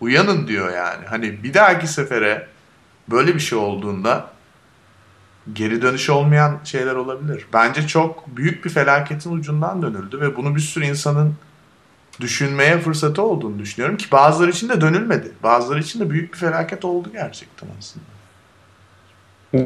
[0.00, 1.06] Uyanın diyor yani.
[1.06, 2.48] Hani bir dahaki sefere
[3.10, 4.33] böyle bir şey olduğunda
[5.52, 7.46] geri dönüşü olmayan şeyler olabilir.
[7.52, 11.34] Bence çok büyük bir felaketin ucundan dönüldü ve bunu bir sürü insanın
[12.20, 15.32] düşünmeye fırsatı olduğunu düşünüyorum ki bazıları için de dönülmedi.
[15.42, 18.06] Bazıları için de büyük bir felaket oldu gerçekten aslında.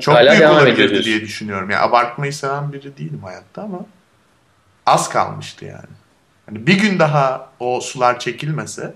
[0.01, 1.71] Çok Hala büyük olabilirdi diye düşünüyorum.
[1.71, 3.87] Yani abartmayı seven biri değilim hayatta ama
[4.87, 5.97] az kalmıştı yani.
[6.47, 8.95] Hani bir gün daha o sular çekilmese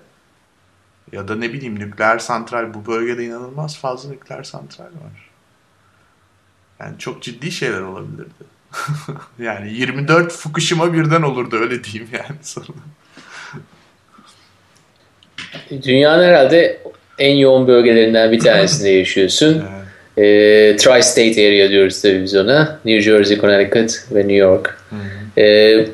[1.13, 5.32] ya da ne bileyim nükleer santral bu bölgede inanılmaz fazla nükleer santral var.
[6.81, 8.31] Yani çok ciddi şeyler olabilirdi.
[9.39, 12.67] yani 24 Fukushima birden olurdu öyle diyeyim yani sonra.
[15.83, 16.81] Dünyanın herhalde
[17.19, 19.55] en yoğun bölgelerinden bir tanesinde yaşıyorsun.
[19.55, 19.83] Evet.
[20.17, 22.81] Ee, Tri-State Area diyoruz tabii biz ona.
[22.85, 24.79] New Jersey, Connecticut ve New York.
[25.39, 25.87] Ee,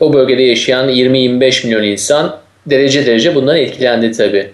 [0.00, 4.50] o bölgede yaşayan 20-25 milyon insan derece derece bundan etkilendi tabii.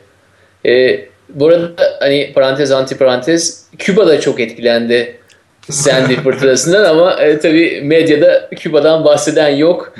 [0.66, 5.16] Ee, bu arada hani parantez anti parantez Küba da çok etkilendi
[5.70, 9.94] Sandy fırtınasından ama e, tabii medyada Küba'dan bahseden yok.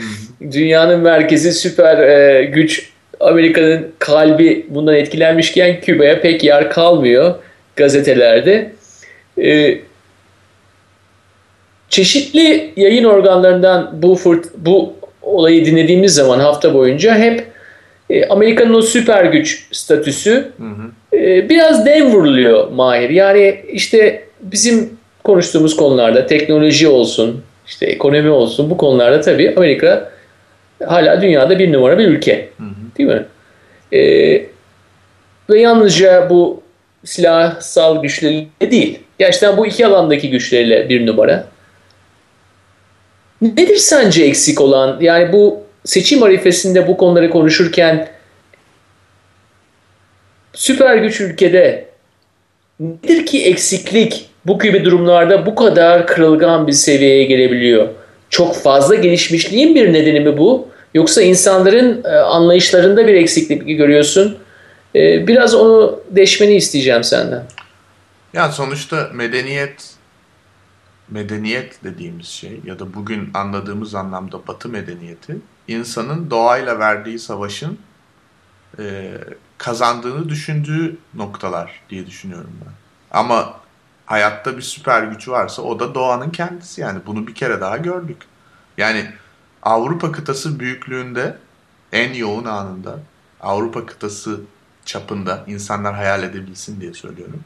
[0.53, 7.35] Dünyanın merkezi süper e, güç Amerika'nın kalbi bundan etkilenmişken Küba'ya pek yer kalmıyor
[7.77, 8.73] gazetelerde.
[9.43, 9.79] Ee,
[11.89, 17.47] çeşitli yayın organlarından bu fırt bu olayı dinlediğimiz zaman hafta boyunca hep
[18.11, 20.53] e, Amerika'nın o süper güç statüsü
[21.13, 23.11] e, biraz dem vuruluyor Mahir.
[23.11, 24.91] Yani işte bizim
[25.25, 30.11] konuştuğumuz konularda teknoloji olsun, işte ekonomi olsun bu konularda tabii Amerika
[30.87, 32.49] hala dünyada bir numara bir ülke.
[32.99, 33.27] Değil mi?
[33.93, 34.01] E,
[35.51, 36.63] ve yalnızca bu
[37.05, 38.99] silahsal güçleriyle değil.
[39.19, 41.47] Gerçekten bu iki alandaki güçleriyle bir numara.
[43.43, 44.99] Nedir sence eksik olan?
[45.01, 48.09] Yani bu seçim arifesinde bu konuları konuşurken
[50.53, 51.85] süper güç ülkede
[52.81, 57.89] nedir ki eksiklik bu gibi durumlarda bu kadar kırılgan bir seviyeye gelebiliyor?
[58.31, 60.69] Çok fazla gelişmişliğin bir nedeni mi bu?
[60.95, 64.39] Yoksa insanların e, anlayışlarında bir eksiklik görüyorsun?
[64.95, 67.45] E, biraz onu deşmeni isteyeceğim senden.
[68.33, 69.95] Ya sonuçta medeniyet
[71.09, 75.37] medeniyet dediğimiz şey ya da bugün anladığımız anlamda Batı medeniyeti
[75.69, 77.79] insanın doğayla verdiği savaşın
[78.79, 79.13] e,
[79.59, 82.73] kazandığını düşündüğü noktalar diye düşünüyorum ben.
[83.19, 83.64] Ama
[84.07, 88.23] hayatta bir süper güç varsa o da doğanın kendisi yani bunu bir kere daha gördük.
[88.79, 89.11] Yani
[89.63, 91.39] Avrupa kıtası büyüklüğünde
[91.93, 92.99] en yoğun anında
[93.41, 94.41] Avrupa kıtası
[94.85, 97.45] çapında insanlar hayal edebilsin diye söylüyorum.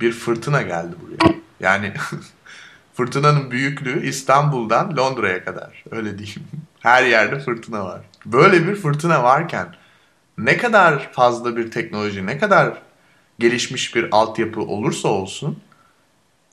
[0.00, 1.34] Bir fırtına geldi buraya.
[1.60, 1.92] Yani
[2.94, 5.84] fırtınanın büyüklüğü İstanbul'dan Londra'ya kadar.
[5.90, 6.42] Öyle diyeyim.
[6.80, 8.00] Her yerde fırtına var.
[8.26, 9.66] Böyle bir fırtına varken
[10.38, 12.82] ne kadar fazla bir teknoloji, ne kadar
[13.38, 15.58] gelişmiş bir altyapı olursa olsun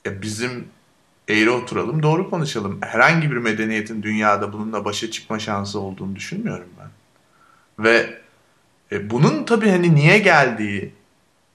[0.04, 0.68] ya bizim
[1.28, 2.78] eğri oturalım, doğru konuşalım.
[2.82, 6.90] Herhangi bir medeniyetin dünyada bununla başa çıkma şansı olduğunu düşünmüyorum ben.
[7.84, 8.20] Ve
[8.92, 10.92] e, bunun tabii hani niye geldiği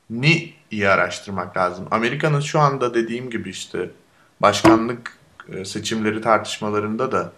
[0.10, 1.88] ni iyi araştırmak lazım.
[1.92, 3.90] Amerika'nın şu anda dediğim gibi işte
[4.42, 5.18] başkanlık
[5.54, 7.32] e, seçimleri tartışmalarında da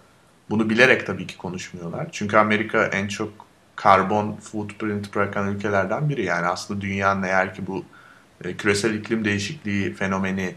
[0.50, 2.08] bunu bilerek tabii ki konuşmuyorlar.
[2.12, 3.34] Çünkü Amerika en çok
[3.76, 6.26] karbon footprint bırakan ülkelerden biri.
[6.26, 7.86] Yani aslında dünyanın eğer ki bu
[8.44, 10.56] e, küresel iklim değişikliği fenomeni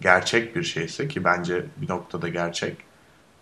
[0.00, 2.76] gerçek bir şeyse ki bence bir noktada gerçek.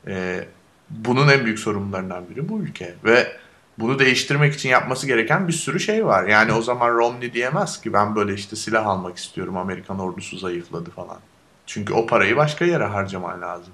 [0.07, 0.45] E,
[0.90, 2.95] bunun en büyük sorumlularından biri bu ülke.
[3.05, 3.33] Ve
[3.79, 6.25] bunu değiştirmek için yapması gereken bir sürü şey var.
[6.25, 10.90] Yani o zaman Romney diyemez ki ben böyle işte silah almak istiyorum Amerikan ordusu zayıfladı
[10.90, 11.19] falan.
[11.66, 13.73] Çünkü o parayı başka yere harcaman lazım.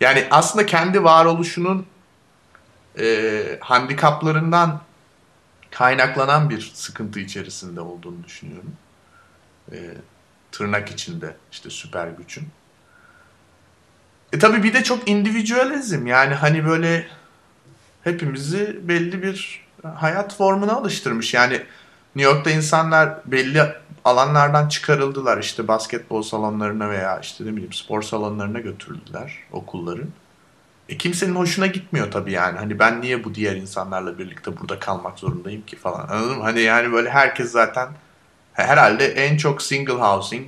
[0.00, 1.86] Yani aslında kendi varoluşunun
[2.98, 4.80] e, handikaplarından
[5.70, 8.72] kaynaklanan bir sıkıntı içerisinde olduğunu düşünüyorum.
[9.72, 9.76] E,
[10.52, 12.48] tırnak içinde işte süper gücün.
[14.32, 17.06] E tabii bir de çok individualizm yani hani böyle
[18.04, 21.34] hepimizi belli bir hayat formuna alıştırmış.
[21.34, 21.62] Yani
[22.16, 23.62] New York'ta insanlar belli
[24.04, 25.38] alanlardan çıkarıldılar.
[25.38, 30.08] İşte basketbol salonlarına veya işte ne bileyim spor salonlarına götürüldüler okulların.
[30.88, 32.58] E kimsenin hoşuna gitmiyor tabii yani.
[32.58, 36.08] Hani ben niye bu diğer insanlarla birlikte burada kalmak zorundayım ki falan.
[36.08, 36.42] Anladın mı?
[36.42, 37.88] Hani yani böyle herkes zaten
[38.52, 40.46] herhalde en çok single housing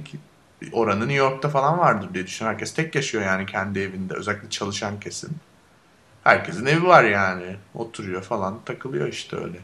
[0.73, 2.55] oranı New York'ta falan vardır diye düşünüyorum.
[2.55, 4.15] Herkes tek yaşıyor yani kendi evinde.
[4.15, 5.31] Özellikle çalışan kesim.
[6.25, 7.57] Herkesin evi var yani.
[7.75, 9.59] Oturuyor falan takılıyor işte öyle.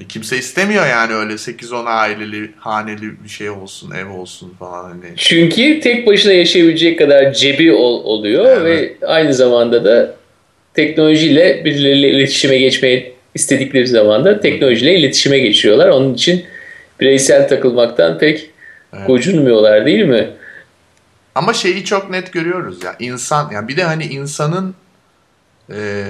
[0.00, 5.16] E kimse istemiyor yani öyle 8-10 aileli, haneli bir şey olsun, ev olsun falan hani.
[5.16, 8.96] Çünkü tek başına yaşayabilecek kadar cebi ol, oluyor Evet.
[9.00, 10.14] ve aynı zamanda da
[10.74, 15.88] teknolojiyle birileriyle iletişime geçmeyi istedikleri zaman da teknolojiyle iletişime geçiyorlar.
[15.88, 16.44] Onun için
[17.00, 18.50] bireysel takılmaktan pek
[18.92, 19.06] Evet.
[19.06, 20.30] gocunmuyorlar değil mi?
[21.34, 24.74] Ama şeyi çok net görüyoruz ya insan yani bir de hani insanın
[25.72, 26.04] e,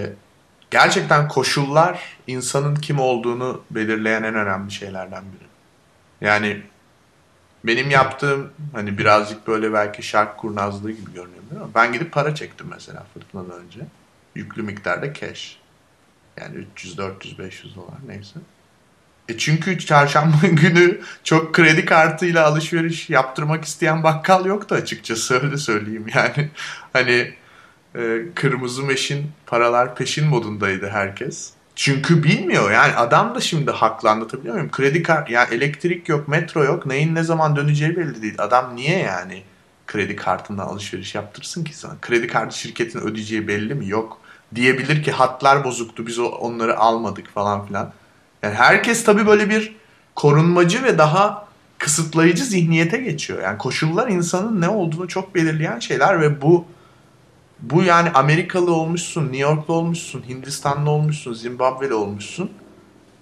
[0.70, 5.48] gerçekten koşullar insanın kim olduğunu belirleyen en önemli şeylerden biri.
[6.29, 6.62] Yani
[7.64, 12.66] benim yaptığım hani birazcık böyle belki şark kurnazlığı gibi görünüyor ama ben gidip para çektim
[12.70, 13.81] mesela fırtınadan önce.
[14.35, 15.57] Yüklü miktarda cash.
[16.40, 18.38] Yani 300, 400, 500 dolar neyse.
[19.31, 26.07] E çünkü çarşamba günü çok kredi kartıyla alışveriş yaptırmak isteyen bakkal yoktu açıkçası öyle söyleyeyim
[26.14, 26.51] yani.
[26.93, 27.35] Hani
[27.95, 31.51] e, kırmızı meşin paralar peşin modundaydı herkes.
[31.75, 34.71] Çünkü bilmiyor yani adam da şimdi haklı anlatabiliyor muyum?
[34.71, 36.87] Kredi kart yani elektrik yok, metro yok.
[36.87, 38.35] Neyin ne zaman döneceği belli değil.
[38.38, 39.43] Adam niye yani
[39.87, 41.95] kredi kartından alışveriş yaptırsın ki sana?
[42.01, 43.88] Kredi kartı şirketin ödeyeceği belli mi?
[43.88, 44.21] Yok.
[44.55, 47.93] Diyebilir ki hatlar bozuktu biz onları almadık falan filan.
[48.42, 49.76] Yani herkes tabii böyle bir
[50.14, 51.48] korunmacı ve daha
[51.79, 53.42] kısıtlayıcı zihniyete geçiyor.
[53.42, 56.64] Yani koşullar insanın ne olduğunu çok belirleyen şeyler ve bu
[57.61, 62.50] bu yani Amerikalı olmuşsun, New Yorklu olmuşsun, Hindistanlı olmuşsun, Zimbabwe'li olmuşsun.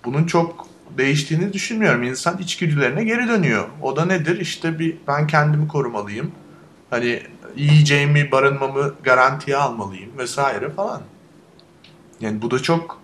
[0.04, 0.66] Bunun çok
[0.98, 2.02] değiştiğini düşünmüyorum.
[2.02, 3.68] İnsan içgüdülerine geri dönüyor.
[3.82, 4.40] O da nedir?
[4.40, 6.32] İşte bir ben kendimi korumalıyım.
[6.90, 7.22] Hani
[7.56, 11.00] yiyeceğimi, barınmamı garantiye almalıyım vesaire falan.
[12.20, 13.00] Yani bu da çok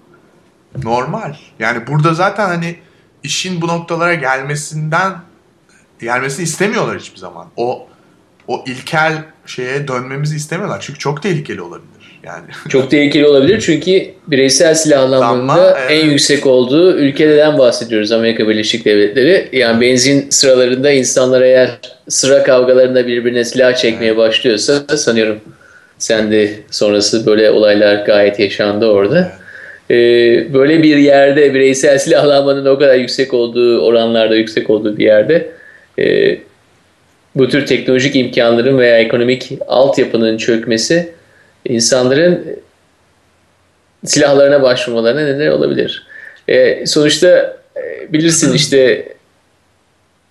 [0.82, 1.36] normal.
[1.58, 2.76] Yani burada zaten hani
[3.22, 5.12] işin bu noktalara gelmesinden
[6.00, 7.46] gelmesini istemiyorlar hiçbir zaman.
[7.56, 7.86] O
[8.48, 9.12] o ilkel
[9.46, 10.80] şeye dönmemizi istemiyorlar.
[10.80, 11.94] Çünkü çok tehlikeli olabilir.
[12.24, 12.44] Yani.
[12.68, 15.90] Çok tehlikeli olabilir çünkü bireysel silahlanmanın evet.
[15.90, 19.48] en yüksek olduğu ülkeden bahsediyoruz Amerika Birleşik Devletleri.
[19.52, 24.18] Yani benzin sıralarında insanlar eğer sıra kavgalarında birbirine silah çekmeye evet.
[24.18, 25.40] başlıyorsa sanıyorum
[25.98, 29.18] sen de sonrası böyle olaylar gayet yaşandı orada.
[29.18, 29.43] Evet.
[29.90, 29.94] Ee,
[30.54, 35.50] böyle bir yerde bireysel silahlanmanın o kadar yüksek olduğu oranlarda yüksek olduğu bir yerde
[35.98, 36.38] e,
[37.34, 41.12] bu tür teknolojik imkanların veya ekonomik altyapının çökmesi
[41.64, 42.58] insanların
[44.04, 46.06] silahlarına başvurmalarına neden olabilir.
[46.48, 49.08] E, sonuçta e, bilirsin işte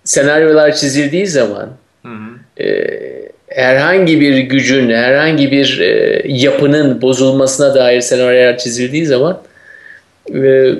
[0.04, 1.70] senaryolar çizildiği zaman
[2.02, 2.62] hı hı.
[2.64, 9.42] E, herhangi bir gücün, herhangi bir e, yapının bozulmasına dair senaryolar çizildiği zaman
[10.34, 10.70] e,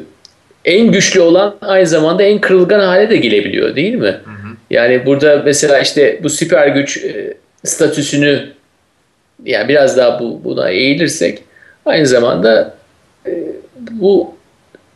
[0.64, 4.06] en güçlü olan aynı zamanda en kırılgan hale de gelebiliyor değil mi?
[4.06, 4.56] Hı hı.
[4.70, 7.34] Yani burada mesela işte bu süper güç e,
[7.64, 8.48] statüsünü
[9.44, 11.42] yani biraz daha bu, buna eğilirsek
[11.86, 12.74] aynı zamanda
[13.26, 13.32] e,
[13.90, 14.34] bu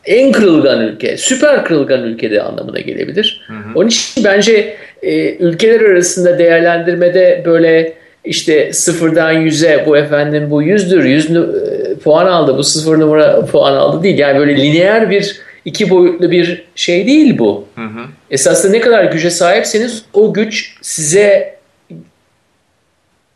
[0.05, 3.41] en kırılgan ülke, süper kırılgan ülkede anlamına gelebilir.
[3.47, 3.57] Hı hı.
[3.75, 7.93] Onun için bence e, ülkeler arasında değerlendirmede böyle
[8.25, 11.39] işte sıfırdan yüze bu efendim bu yüzdür, yüz e,
[12.03, 14.17] puan aldı, bu sıfır numara puan aldı değil.
[14.17, 17.67] Yani böyle lineer bir iki boyutlu bir şey değil bu.
[17.75, 18.05] Hı hı.
[18.31, 21.58] Esasında ne kadar güce sahipseniz o güç size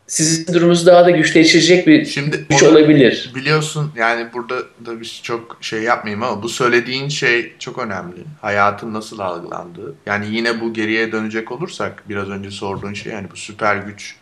[0.06, 3.32] sizin durumunuz daha da güçleşecek bir Şimdi güç olabilir.
[3.34, 8.16] Biliyorsun yani burada da bir çok şey yapmayayım ama bu söylediğin şey çok önemli.
[8.40, 9.94] Hayatın nasıl algılandığı.
[10.06, 14.16] Yani yine bu geriye dönecek olursak biraz önce sorduğun şey yani bu süper güç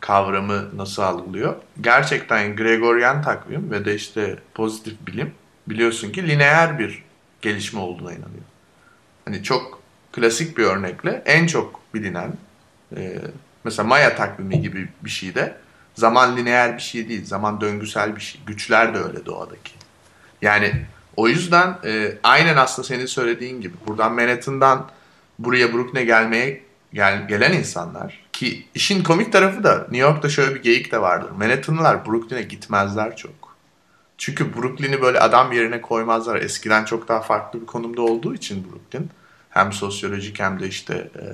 [0.00, 1.54] kavramı nasıl algılıyor?
[1.80, 5.32] Gerçekten Gregorian takvim ve de işte pozitif bilim
[5.66, 7.04] biliyorsun ki lineer bir
[7.42, 8.44] gelişme olduğuna inanıyor.
[9.24, 12.32] Hani çok klasik bir örnekle en çok bilinen
[12.96, 13.16] e,
[13.64, 15.56] mesela Maya takvimi gibi bir şeyde
[15.94, 17.24] zaman lineer bir şey değil.
[17.24, 18.40] Zaman döngüsel bir şey.
[18.46, 19.72] Güçler de öyle doğadaki.
[20.42, 24.90] Yani o yüzden e, aynen aslında senin söylediğin gibi buradan Manhattan'dan
[25.38, 30.62] buraya Brooklyn'e gelmeye gel, gelen insanlar ki işin komik tarafı da New York'ta şöyle bir
[30.62, 31.30] geyik de vardır.
[31.30, 33.56] Manhattanlılar Brooklyn'e gitmezler çok.
[34.18, 36.36] Çünkü Brooklyn'i böyle adam yerine koymazlar.
[36.36, 39.10] Eskiden çok daha farklı bir konumda olduğu için Brooklyn.
[39.50, 41.24] Hem sosyolojik hem de işte e,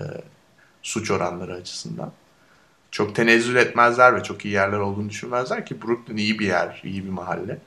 [0.87, 2.12] suç oranları açısından.
[2.90, 7.05] Çok tenezzül etmezler ve çok iyi yerler olduğunu düşünmezler ki Brooklyn iyi bir yer, iyi
[7.05, 7.59] bir mahalle.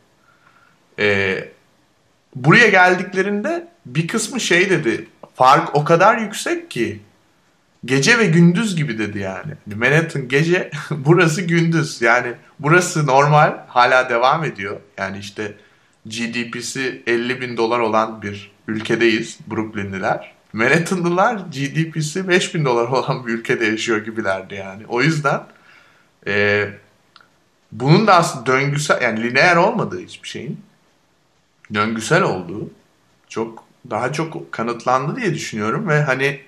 [0.99, 1.39] E,
[2.35, 5.07] buraya geldiklerinde bir kısmı şey dedi.
[5.35, 6.99] Fark o kadar yüksek ki
[7.85, 9.53] gece ve gündüz gibi dedi yani.
[9.75, 12.01] Manhattan gece, burası gündüz.
[12.01, 14.79] Yani burası normal, hala devam ediyor.
[14.97, 15.55] Yani işte
[16.05, 20.38] GDP'si 50 bin dolar olan bir ülkedeyiz Brooklynliler.
[20.53, 24.83] Manhattanlılar GDP'si 5 bin dolar olan bir ülkede yaşıyor gibilerdi yani.
[24.87, 25.43] O yüzden
[26.27, 26.67] e,
[27.71, 30.61] bunun da aslında döngüsel yani lineer olmadığı hiçbir şeyin
[31.73, 32.69] döngüsel olduğu
[33.27, 36.41] çok daha çok kanıtlandı diye düşünüyorum ve hani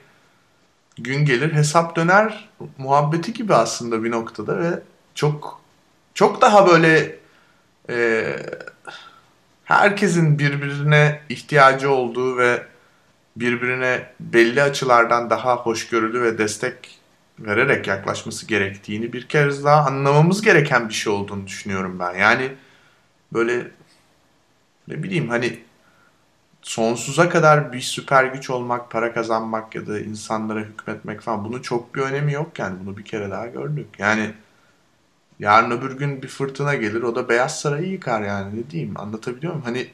[0.97, 4.79] gün gelir hesap döner muhabbeti gibi aslında bir noktada ve
[5.15, 5.61] çok
[6.13, 7.15] çok daha böyle
[7.89, 8.25] e,
[9.63, 12.70] herkesin birbirine ihtiyacı olduğu ve
[13.35, 16.99] birbirine belli açılardan daha hoşgörülü ve destek
[17.39, 22.13] vererek yaklaşması gerektiğini bir kez daha anlamamız gereken bir şey olduğunu düşünüyorum ben.
[22.13, 22.51] Yani
[23.33, 23.67] böyle
[24.87, 25.59] ne bileyim hani
[26.61, 31.95] sonsuza kadar bir süper güç olmak, para kazanmak ya da insanlara hükmetmek falan bunun çok
[31.95, 33.87] bir önemi yok yani bunu bir kere daha gördük.
[33.97, 34.33] Yani
[35.39, 39.53] yarın öbür gün bir fırtına gelir o da Beyaz Saray'ı yıkar yani ne diyeyim anlatabiliyor
[39.53, 39.65] muyum?
[39.65, 39.87] Hani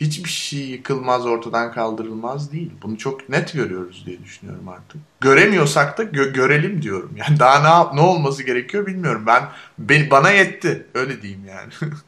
[0.00, 2.70] hiçbir şey yıkılmaz ortadan kaldırılmaz değil.
[2.82, 5.00] Bunu çok net görüyoruz diye düşünüyorum artık.
[5.20, 7.10] Göremiyorsak da gö- görelim diyorum.
[7.16, 9.24] Yani daha ne, ne olması gerekiyor bilmiyorum.
[9.26, 9.42] Ben,
[9.78, 11.92] ben bana yetti öyle diyeyim yani.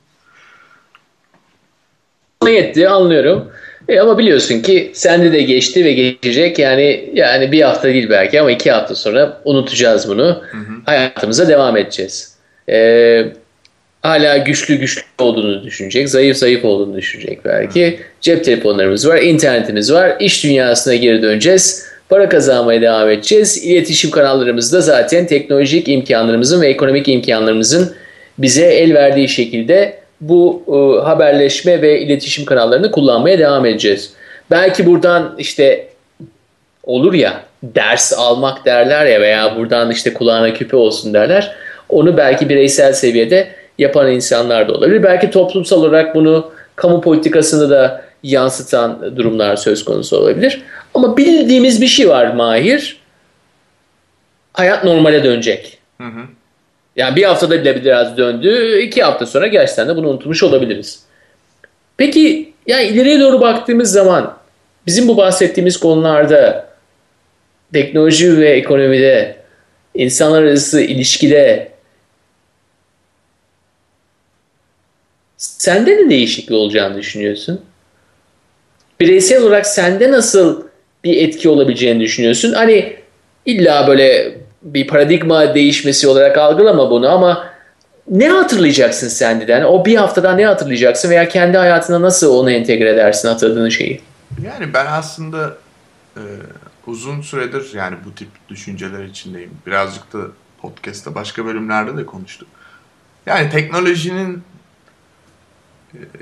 [2.42, 3.52] Bana yetti anlıyorum.
[3.88, 6.58] E ama biliyorsun ki sende de geçti ve geçecek.
[6.58, 10.42] Yani yani bir hafta değil belki ama iki hafta sonra unutacağız bunu.
[10.50, 10.72] Hı hı.
[10.86, 12.36] Hayatımıza devam edeceğiz.
[12.68, 13.32] Ee,
[14.02, 18.00] hala güçlü güçlü olduğunu düşünecek, zayıf zayıf olduğunu düşünecek belki.
[18.20, 21.92] Cep telefonlarımız var, internetimiz var, iş dünyasına geri döneceğiz.
[22.08, 23.64] Para kazanmaya devam edeceğiz.
[23.64, 27.94] İletişim kanallarımızda zaten teknolojik imkanlarımızın ve ekonomik imkanlarımızın
[28.38, 34.12] bize el verdiği şekilde bu e, haberleşme ve iletişim kanallarını kullanmaya devam edeceğiz.
[34.50, 35.86] Belki buradan işte
[36.84, 41.54] olur ya ders almak derler ya veya buradan işte kulağına küpe olsun derler.
[41.88, 43.48] Onu belki bireysel seviyede
[43.78, 45.02] yapan insanlar da olabilir.
[45.02, 50.62] Belki toplumsal olarak bunu kamu politikasını da yansıtan durumlar söz konusu olabilir.
[50.94, 52.96] Ama bildiğimiz bir şey var Mahir.
[54.52, 55.78] Hayat normale dönecek.
[56.00, 56.20] Hı hı.
[56.96, 58.78] Yani bir haftada bile biraz döndü.
[58.78, 61.02] iki hafta sonra gerçekten de bunu unutmuş olabiliriz.
[61.96, 64.36] Peki yani ileriye doğru baktığımız zaman
[64.86, 66.68] bizim bu bahsettiğimiz konularda
[67.72, 69.36] teknoloji ve ekonomide
[69.94, 71.71] insanlar arası ilişkide
[75.42, 77.60] sende ne değişiklik olacağını düşünüyorsun?
[79.00, 80.62] Bireysel olarak sende nasıl
[81.04, 82.52] bir etki olabileceğini düşünüyorsun?
[82.52, 82.96] Hani
[83.46, 87.48] illa böyle bir paradigma değişmesi olarak algılama bunu ama
[88.08, 89.62] ne hatırlayacaksın sendeden?
[89.62, 94.00] O bir haftada ne hatırlayacaksın veya kendi hayatına nasıl onu entegre edersin hatırladığın şeyi?
[94.44, 95.56] Yani ben aslında
[96.16, 96.22] e,
[96.86, 99.50] uzun süredir yani bu tip düşünceler içindeyim.
[99.66, 100.18] Birazcık da
[100.62, 102.48] podcast'ta başka bölümlerde de konuştuk.
[103.26, 104.42] Yani teknolojinin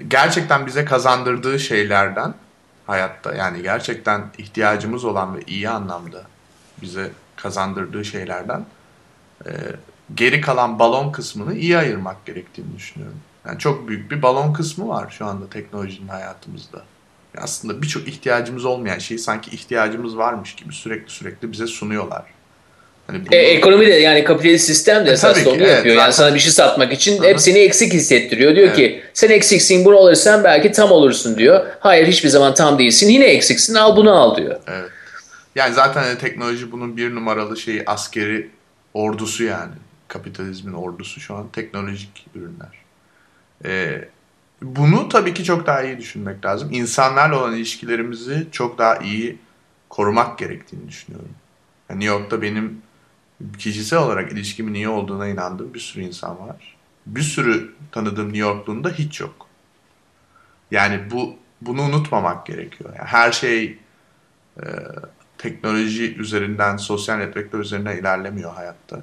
[0.08, 2.34] gerçekten bize kazandırdığı şeylerden
[2.86, 6.22] hayatta yani gerçekten ihtiyacımız olan ve iyi anlamda
[6.82, 8.64] bize kazandırdığı şeylerden
[9.46, 9.50] e,
[10.14, 13.20] geri kalan balon kısmını iyi ayırmak gerektiğini düşünüyorum.
[13.46, 16.82] Yani çok büyük bir balon kısmı var şu anda teknolojinin hayatımızda.
[17.38, 22.24] Aslında birçok ihtiyacımız olmayan şeyi sanki ihtiyacımız varmış gibi sürekli sürekli bize sunuyorlar.
[23.10, 23.34] Hani bunu...
[23.34, 25.96] e, ekonomi de yani kapitalist sistem de e, esas onu evet, yapıyor.
[25.96, 27.26] Yani sana bir şey satmak için Hı-hı.
[27.26, 28.56] hep seni eksik hissettiriyor.
[28.56, 28.76] Diyor evet.
[28.76, 31.66] ki sen eksiksin bunu alırsan belki tam olursun diyor.
[31.80, 34.60] Hayır hiçbir zaman tam değilsin yine eksiksin al bunu al diyor.
[34.66, 34.90] Evet.
[35.54, 38.48] Yani zaten hani teknoloji bunun bir numaralı şeyi askeri
[38.94, 39.74] ordusu yani.
[40.08, 42.80] Kapitalizmin ordusu şu an teknolojik ürünler.
[43.64, 44.08] Ee,
[44.62, 46.68] bunu tabii ki çok daha iyi düşünmek lazım.
[46.72, 49.38] İnsanlarla olan ilişkilerimizi çok daha iyi
[49.88, 51.28] korumak gerektiğini düşünüyorum.
[51.90, 52.82] Yani New York'ta benim
[53.58, 56.76] kişisel olarak ilişkimin iyi olduğuna inandığım bir sürü insan var.
[57.06, 59.46] Bir sürü tanıdığım New Yorklu'nun da hiç yok.
[60.70, 62.90] Yani bu bunu unutmamak gerekiyor.
[62.98, 63.78] Yani her şey
[64.62, 64.66] e,
[65.38, 69.02] teknoloji üzerinden, sosyal networkler üzerinden ilerlemiyor hayatta.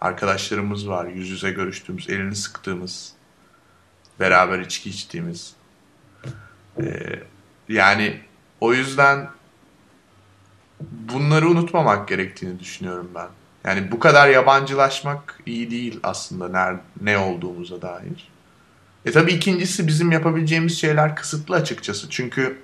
[0.00, 3.12] Arkadaşlarımız var, yüz yüze görüştüğümüz, elini sıktığımız,
[4.20, 5.54] beraber içki içtiğimiz.
[6.80, 7.22] Ee,
[7.68, 8.20] yani
[8.60, 9.30] o yüzden
[10.80, 13.28] bunları unutmamak gerektiğini düşünüyorum ben.
[13.64, 18.28] Yani bu kadar yabancılaşmak iyi değil aslında ne, ne olduğumuza dair.
[19.04, 22.10] E tabii ikincisi bizim yapabileceğimiz şeyler kısıtlı açıkçası.
[22.10, 22.58] Çünkü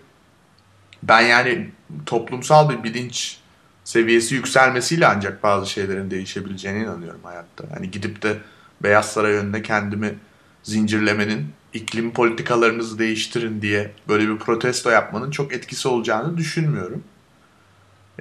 [1.02, 1.70] ben yani
[2.06, 3.38] toplumsal bir bilinç
[3.84, 7.64] seviyesi yükselmesiyle ancak bazı şeylerin değişebileceğine inanıyorum hayatta.
[7.74, 8.38] Hani gidip de
[8.82, 10.14] Beyaz Saray önünde kendimi
[10.62, 17.04] zincirlemenin iklim politikalarınızı değiştirin diye böyle bir protesto yapmanın çok etkisi olacağını düşünmüyorum.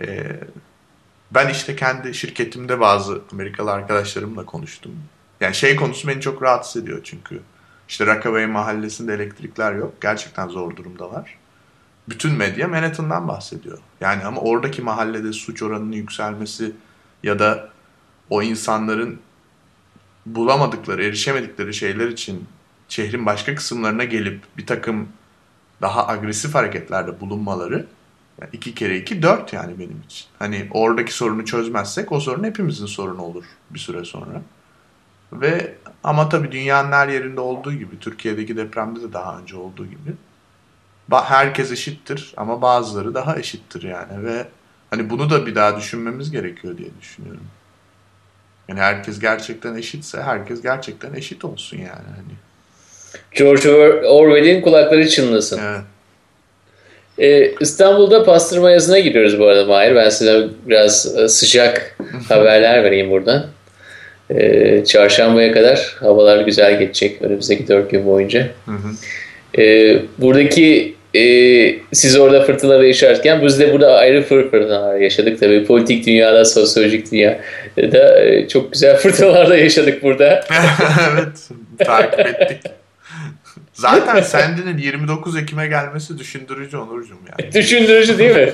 [0.02, 0.40] Ee,
[1.32, 4.92] ben işte kendi şirketimde bazı Amerikalı arkadaşlarımla konuştum.
[5.42, 7.42] Yani şey konusu beni çok rahatsız ediyor çünkü.
[7.88, 10.02] İşte Rockaway mahallesinde elektrikler yok.
[10.02, 11.38] Gerçekten zor durumdalar
[12.10, 13.80] bütün medya Manhattan'dan bahsediyor.
[14.02, 16.72] Yani ama oradaki mahallede suç oranının yükselmesi
[17.24, 17.70] ya da
[18.30, 19.20] o insanların
[20.26, 22.48] bulamadıkları, erişemedikleri şeyler için
[22.90, 25.10] şehrin başka kısımlarına gelip bir takım
[25.82, 27.88] daha agresif hareketlerde bulunmaları
[28.42, 30.28] yani iki kere iki dört yani benim için.
[30.40, 34.42] Hani oradaki sorunu çözmezsek o sorun hepimizin sorunu olur bir süre sonra.
[35.34, 40.14] Ve ama tabii dünyanın her yerinde olduğu gibi Türkiye'deki depremde de daha önce olduğu gibi
[41.12, 44.48] herkes eşittir ama bazıları daha eşittir yani ve
[44.90, 47.48] hani bunu da bir daha düşünmemiz gerekiyor diye düşünüyorum.
[48.68, 52.36] Yani herkes gerçekten eşitse herkes gerçekten eşit olsun yani hani.
[53.32, 53.70] George
[54.08, 55.60] Orwell'in kulakları çınlasın.
[55.64, 55.82] Evet.
[57.20, 59.96] Ee, İstanbul'da pastırma yazına gidiyoruz bu arada Mahir.
[59.96, 61.98] Ben size biraz e, sıcak
[62.30, 63.46] haberler vereyim buradan.
[64.30, 68.48] Ee, çarşambaya kadar havalar güzel geçecek önümüzdeki dört gün boyunca.
[68.66, 69.62] Hı hı.
[69.62, 71.22] Ee, buradaki e,
[71.94, 75.40] siz orada fırtınaları yaşarken biz de burada ayrı fır fırtınalar yaşadık.
[75.40, 80.44] Tabii politik dünyada, sosyolojik dünyada e, çok güzel fırtınalar da yaşadık burada.
[81.14, 81.50] evet.
[81.80, 82.72] Takip ettik.
[83.76, 87.52] Zaten Sandy'nin 29 Ekim'e gelmesi düşündürücü Onurcuğum yani.
[87.54, 88.50] Düşündürücü değil mi?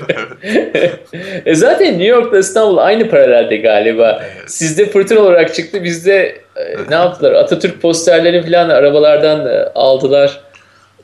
[1.46, 4.22] e zaten New York'la İstanbul aynı paralelde galiba.
[4.24, 4.50] Evet.
[4.50, 5.84] Sizde fırtına olarak çıktı.
[5.84, 7.32] Bizde e, ne yaptılar?
[7.32, 10.40] Atatürk posterlerini falan arabalardan e, aldılar.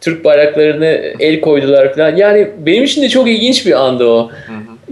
[0.01, 2.16] Türk bayraklarını el koydular falan.
[2.16, 4.31] Yani benim için de çok ilginç bir andı o.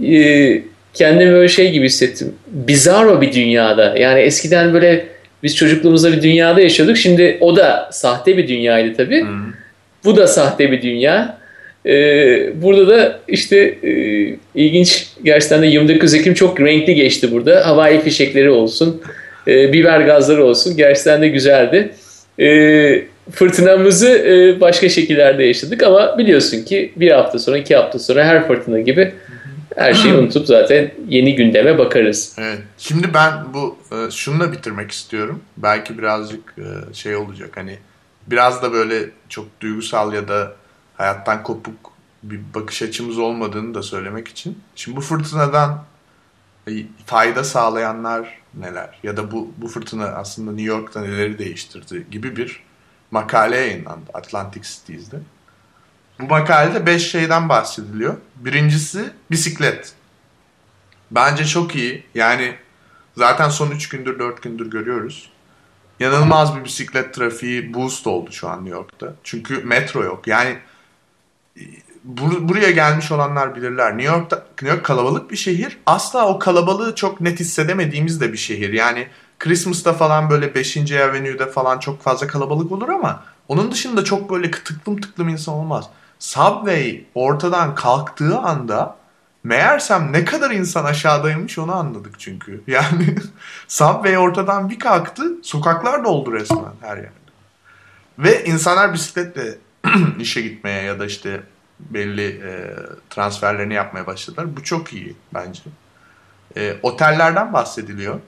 [0.03, 0.61] E,
[0.93, 2.35] kendimi böyle şey gibi hissettim.
[2.47, 3.97] Bizarro bir dünyada.
[3.97, 6.97] Yani eskiden böyle biz çocukluğumuzda bir dünyada yaşıyorduk.
[6.97, 9.21] Şimdi o da sahte bir dünyaydı tabii.
[9.21, 9.27] Hı.
[10.05, 11.37] Bu da sahte bir dünya.
[11.85, 13.91] Ee, burada da işte e,
[14.55, 17.67] ilginç gerçekten de 29 Ekim çok renkli geçti burada.
[17.67, 19.01] Havai fişekleri olsun,
[19.47, 21.89] e, biber gazları olsun gerçekten de güzeldi.
[22.39, 28.25] E, fırtınamızı e, başka şekillerde yaşadık ama biliyorsun ki bir hafta sonra, iki hafta sonra
[28.25, 29.11] her fırtına gibi
[29.77, 32.35] her şeyi unutup zaten yeni gündeme bakarız.
[32.37, 32.59] Evet.
[32.77, 35.41] Şimdi ben bu e, şununla bitirmek istiyorum.
[35.57, 37.77] Belki birazcık e, şey olacak hani
[38.27, 40.55] biraz da böyle çok duygusal ya da
[40.97, 44.59] hayattan kopuk bir bakış açımız olmadığını da söylemek için.
[44.75, 45.83] Şimdi bu fırtınadan
[46.67, 46.71] e,
[47.05, 48.99] fayda sağlayanlar neler?
[49.03, 52.63] Ya da bu bu fırtına aslında New York'ta neleri değiştirdi gibi bir
[53.11, 55.17] makale yayınlandı Atlantic Cities'de.
[56.19, 58.15] Bu makalede 5 şeyden bahsediliyor.
[58.35, 59.93] Birincisi bisiklet.
[61.11, 62.03] Bence çok iyi.
[62.15, 62.55] Yani
[63.17, 65.29] zaten son 3 gündür 4 gündür görüyoruz.
[65.99, 69.13] Yanılmaz bir bisiklet trafiği boost oldu şu an New York'ta.
[69.23, 70.27] Çünkü metro yok.
[70.27, 70.57] Yani
[71.57, 71.61] e,
[72.15, 73.97] bur- buraya gelmiş olanlar bilirler.
[73.97, 75.77] New York'ta New York kalabalık bir şehir.
[75.85, 78.73] Asla o kalabalığı çok net hissedemediğimiz de bir şehir.
[78.73, 79.07] Yani
[79.39, 80.77] Christmas'ta falan böyle 5.
[80.91, 85.89] Avenue'de falan çok fazla kalabalık olur ama onun dışında çok böyle tıklım tıklım insan olmaz.
[86.19, 88.97] Subway ortadan kalktığı anda
[89.43, 92.61] meğersem ne kadar insan aşağıdaymış onu anladık çünkü.
[92.67, 93.15] Yani
[93.67, 97.11] Subway ortadan bir kalktı sokaklar doldu resmen her yerde.
[98.19, 99.57] Ve insanlar bisikletle
[100.19, 101.43] işe gitmeye ya da işte
[101.79, 102.75] belli e,
[103.09, 104.57] transferlerini yapmaya başladılar.
[104.57, 105.61] Bu çok iyi bence.
[106.57, 108.19] E, otellerden bahsediliyor.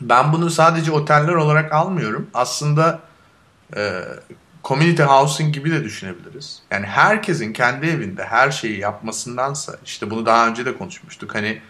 [0.00, 2.30] Ben bunu sadece oteller olarak almıyorum.
[2.34, 3.00] Aslında
[3.76, 4.02] e,
[4.68, 6.62] community housing gibi de düşünebiliriz.
[6.70, 11.34] Yani herkesin kendi evinde her şeyi yapmasındansa işte bunu daha önce de konuşmuştuk.
[11.34, 11.60] Hani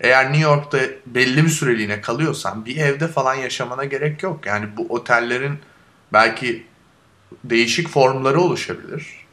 [0.00, 4.46] eğer New York'ta belli bir süreliğine kalıyorsan bir evde falan yaşamana gerek yok.
[4.46, 5.58] Yani bu otellerin
[6.12, 6.66] belki
[7.44, 9.26] değişik formları oluşabilir.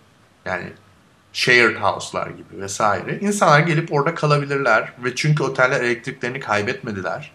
[0.46, 0.66] Yani
[1.34, 3.20] shared house'lar gibi vesaire.
[3.20, 7.32] İnsanlar gelip orada kalabilirler ve çünkü oteller elektriklerini kaybetmediler.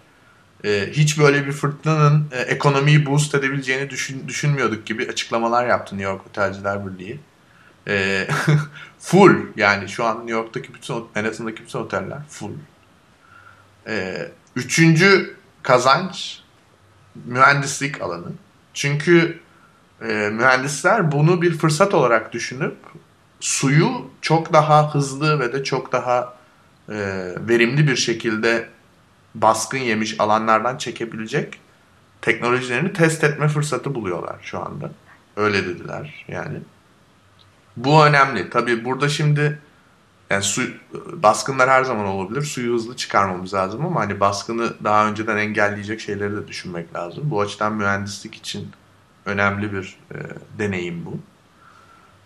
[0.64, 6.12] Ee, hiç böyle bir fırtınanın e, ekonomiyi boost edebileceğini düşün, düşünmüyorduk gibi açıklamalar yaptı New
[6.12, 7.20] York Otelciler Birliği.
[7.88, 8.28] Ee,
[8.98, 12.52] full yani şu an New York'taki bütün Manhattan'daki bütün oteller full.
[13.86, 16.40] Ee, üçüncü kazanç
[17.24, 18.32] mühendislik alanı.
[18.74, 19.40] Çünkü
[20.02, 22.76] e, mühendisler bunu bir fırsat olarak düşünüp
[23.40, 26.34] suyu çok daha hızlı ve de çok daha
[26.88, 26.94] e,
[27.48, 28.68] verimli bir şekilde
[29.34, 31.60] baskın yemiş alanlardan çekebilecek
[32.22, 34.90] teknolojilerini test etme fırsatı buluyorlar şu anda.
[35.36, 36.58] Öyle dediler yani.
[37.76, 38.50] Bu önemli.
[38.50, 39.58] Tabii burada şimdi
[40.30, 40.62] yani su,
[41.12, 42.42] baskınlar her zaman olabilir.
[42.42, 47.22] Suyu hızlı çıkarmamız lazım ama hani baskını daha önceden engelleyecek şeyleri de düşünmek lazım.
[47.26, 48.68] Bu açıdan mühendislik için
[49.26, 50.18] önemli bir e,
[50.58, 51.20] deneyim bu.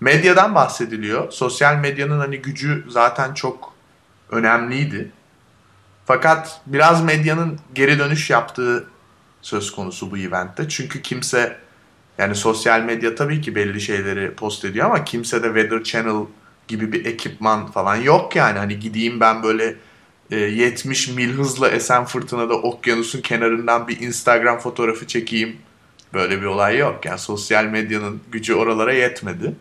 [0.00, 1.32] Medyadan bahsediliyor.
[1.32, 3.74] Sosyal medyanın hani gücü zaten çok
[4.30, 5.12] önemliydi.
[6.06, 8.86] Fakat biraz medyanın geri dönüş yaptığı
[9.42, 10.68] söz konusu bu eventte.
[10.68, 11.56] Çünkü kimse
[12.18, 16.26] yani sosyal medya tabii ki belli şeyleri post ediyor ama kimse de Weather Channel
[16.68, 18.58] gibi bir ekipman falan yok yani.
[18.58, 19.76] Hani gideyim ben böyle
[20.30, 25.56] e, 70 mil hızla esen fırtınada okyanusun kenarından bir Instagram fotoğrafı çekeyim.
[26.14, 27.04] Böyle bir olay yok.
[27.04, 29.54] Yani sosyal medyanın gücü oralara yetmedi.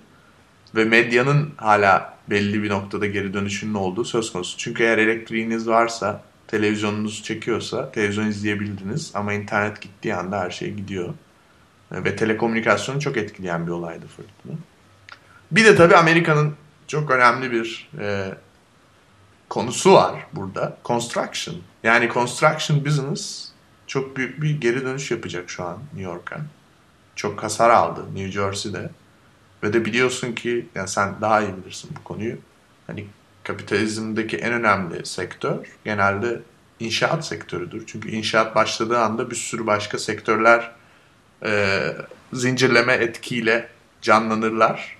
[0.75, 4.57] Ve medyanın hala belli bir noktada geri dönüşünün olduğu söz konusu.
[4.57, 11.13] Çünkü eğer elektriğiniz varsa, televizyonunuz çekiyorsa televizyon izleyebildiniz ama internet gittiği anda her şey gidiyor.
[11.91, 14.57] Ve telekomünikasyonu çok etkileyen bir olaydı fırtına.
[15.51, 16.55] Bir de tabii Amerika'nın
[16.87, 18.33] çok önemli bir e,
[19.49, 20.77] konusu var burada.
[20.85, 21.57] Construction.
[21.83, 23.51] Yani construction business
[23.87, 26.37] çok büyük bir geri dönüş yapacak şu an New York'a.
[27.15, 28.89] çok hasar aldı New Jersey'de.
[29.63, 32.37] Ve de biliyorsun ki yani sen daha iyi bilirsin bu konuyu.
[32.87, 33.07] Hani
[33.45, 36.39] kapitalizmdeki en önemli sektör genelde
[36.79, 37.83] inşaat sektörüdür.
[37.87, 40.71] Çünkü inşaat başladığı anda bir sürü başka sektörler
[41.45, 41.79] e,
[42.33, 43.67] zincirleme etkiyle
[44.01, 44.97] canlanırlar.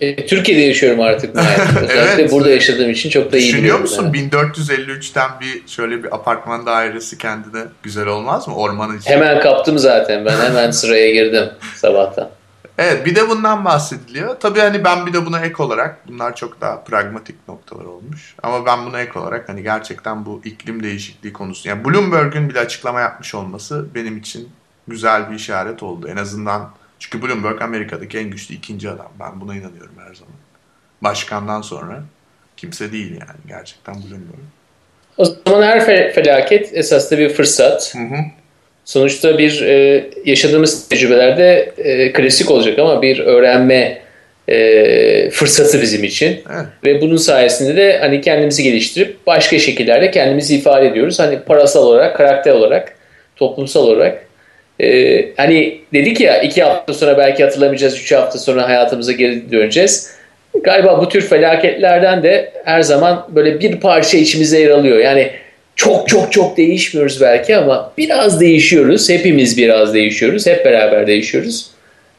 [0.00, 1.36] E, Türkiye'de yaşıyorum artık.
[1.90, 2.32] Evet.
[2.32, 4.16] burada yaşadığım için çok da iyi Düşünüyor musun yani.
[4.16, 9.14] 1453'ten bir şöyle bir apartman dairesi kendine güzel olmaz mı ormanın içinde?
[9.14, 11.44] Hemen kaptım zaten ben hemen sıraya girdim
[11.74, 12.30] sabahtan.
[12.78, 14.40] Evet bir de bundan bahsediliyor.
[14.40, 18.34] Tabii hani ben bir de buna ek olarak bunlar çok daha pragmatik noktalar olmuş.
[18.42, 21.68] Ama ben buna ek olarak hani gerçekten bu iklim değişikliği konusu.
[21.68, 24.48] Yani Bloomberg'un bile açıklama yapmış olması benim için
[24.88, 26.08] güzel bir işaret oldu.
[26.08, 29.08] En azından çünkü Bloomberg Amerika'daki en güçlü ikinci adam.
[29.20, 30.34] Ben buna inanıyorum her zaman.
[31.02, 32.02] Başkandan sonra
[32.56, 34.40] kimse değil yani gerçekten Bloomberg.
[35.16, 37.94] O zaman her fe- felaket esas da bir fırsat.
[37.94, 38.16] Hı hı.
[38.86, 43.98] Sonuçta bir e, yaşadığımız tecrübelerde e, klasik olacak ama bir öğrenme
[44.48, 46.28] e, fırsatı bizim için.
[46.28, 46.66] Evet.
[46.84, 51.18] Ve bunun sayesinde de hani kendimizi geliştirip başka şekillerde kendimizi ifade ediyoruz.
[51.18, 52.96] Hani parasal olarak, karakter olarak,
[53.36, 54.26] toplumsal olarak.
[54.80, 60.16] E, hani dedik ya iki hafta sonra belki hatırlamayacağız, üç hafta sonra hayatımıza geri döneceğiz.
[60.62, 64.98] Galiba bu tür felaketlerden de her zaman böyle bir parça içimize yer alıyor.
[64.98, 65.30] Yani
[65.76, 69.10] çok çok çok değişmiyoruz belki ama biraz değişiyoruz.
[69.10, 70.46] Hepimiz biraz değişiyoruz.
[70.46, 71.66] Hep beraber değişiyoruz.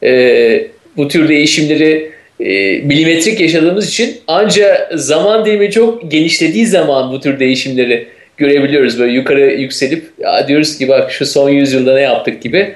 [0.04, 7.22] Ee, bu tür değişimleri e, milimetrik yaşadığımız için ancak zaman dilimi çok genişlediği zaman bu
[7.22, 9.00] tür değişimleri görebiliyoruz.
[9.00, 12.76] Böyle yukarı yükselip ya diyoruz ki bak şu son yüzyılda ne yaptık gibi.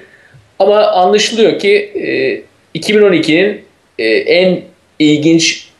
[0.60, 1.92] Ama anlaşılıyor ki
[2.76, 3.62] e, 2012'nin
[4.00, 4.62] e, en
[5.00, 5.71] ilginç e,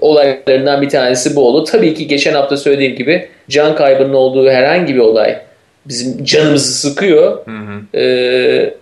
[0.00, 1.64] olaylarından bir tanesi bu oldu.
[1.64, 5.38] Tabii ki geçen hafta söylediğim gibi can kaybının olduğu herhangi bir olay
[5.86, 7.46] bizim canımızı sıkıyor.
[7.46, 7.98] Hı hı.
[7.98, 8.74] Ee,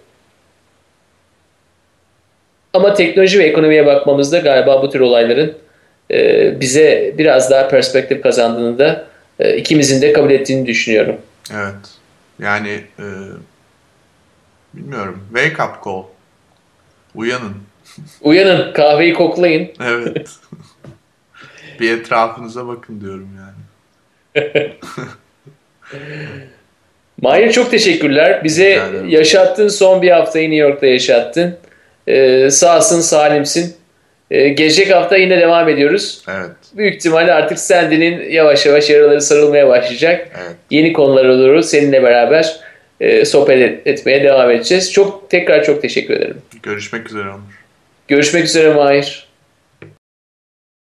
[2.73, 5.55] ama teknoloji ve ekonomiye baktığımızda galiba bu tür olayların
[6.11, 9.07] e, bize biraz daha perspektif kazandığını da
[9.39, 11.17] e, ikimizin de kabul ettiğini düşünüyorum.
[11.55, 11.75] Evet.
[12.43, 13.07] Yani e,
[14.75, 15.25] bilmiyorum.
[15.35, 16.03] Wake up call.
[17.15, 17.55] Uyanın.
[18.21, 19.69] Uyanın, kahveyi koklayın.
[19.85, 20.29] Evet.
[21.81, 23.59] bir etrafınıza bakın diyorum yani.
[27.23, 28.45] Mahir çok teşekkürler.
[28.45, 29.09] Bize ederim.
[29.09, 31.57] yaşattın son bir haftayı New York'ta yaşattın.
[32.07, 33.77] Ee, sağsın, salimsin.
[34.31, 36.23] Ee, gelecek hafta yine devam ediyoruz.
[36.29, 36.51] Evet.
[36.75, 40.29] Büyük ihtimalle artık Sandy'nin yavaş yavaş yaraları sarılmaya başlayacak.
[40.43, 40.57] Evet.
[40.71, 42.61] Yeni konulara doğru seninle beraber
[43.01, 44.93] e, sohbet et- etmeye devam edeceğiz.
[44.93, 46.37] Çok tekrar çok teşekkür ederim.
[46.63, 47.65] Görüşmek üzere Onur.
[48.09, 49.28] Görüşmek üzere Mahir.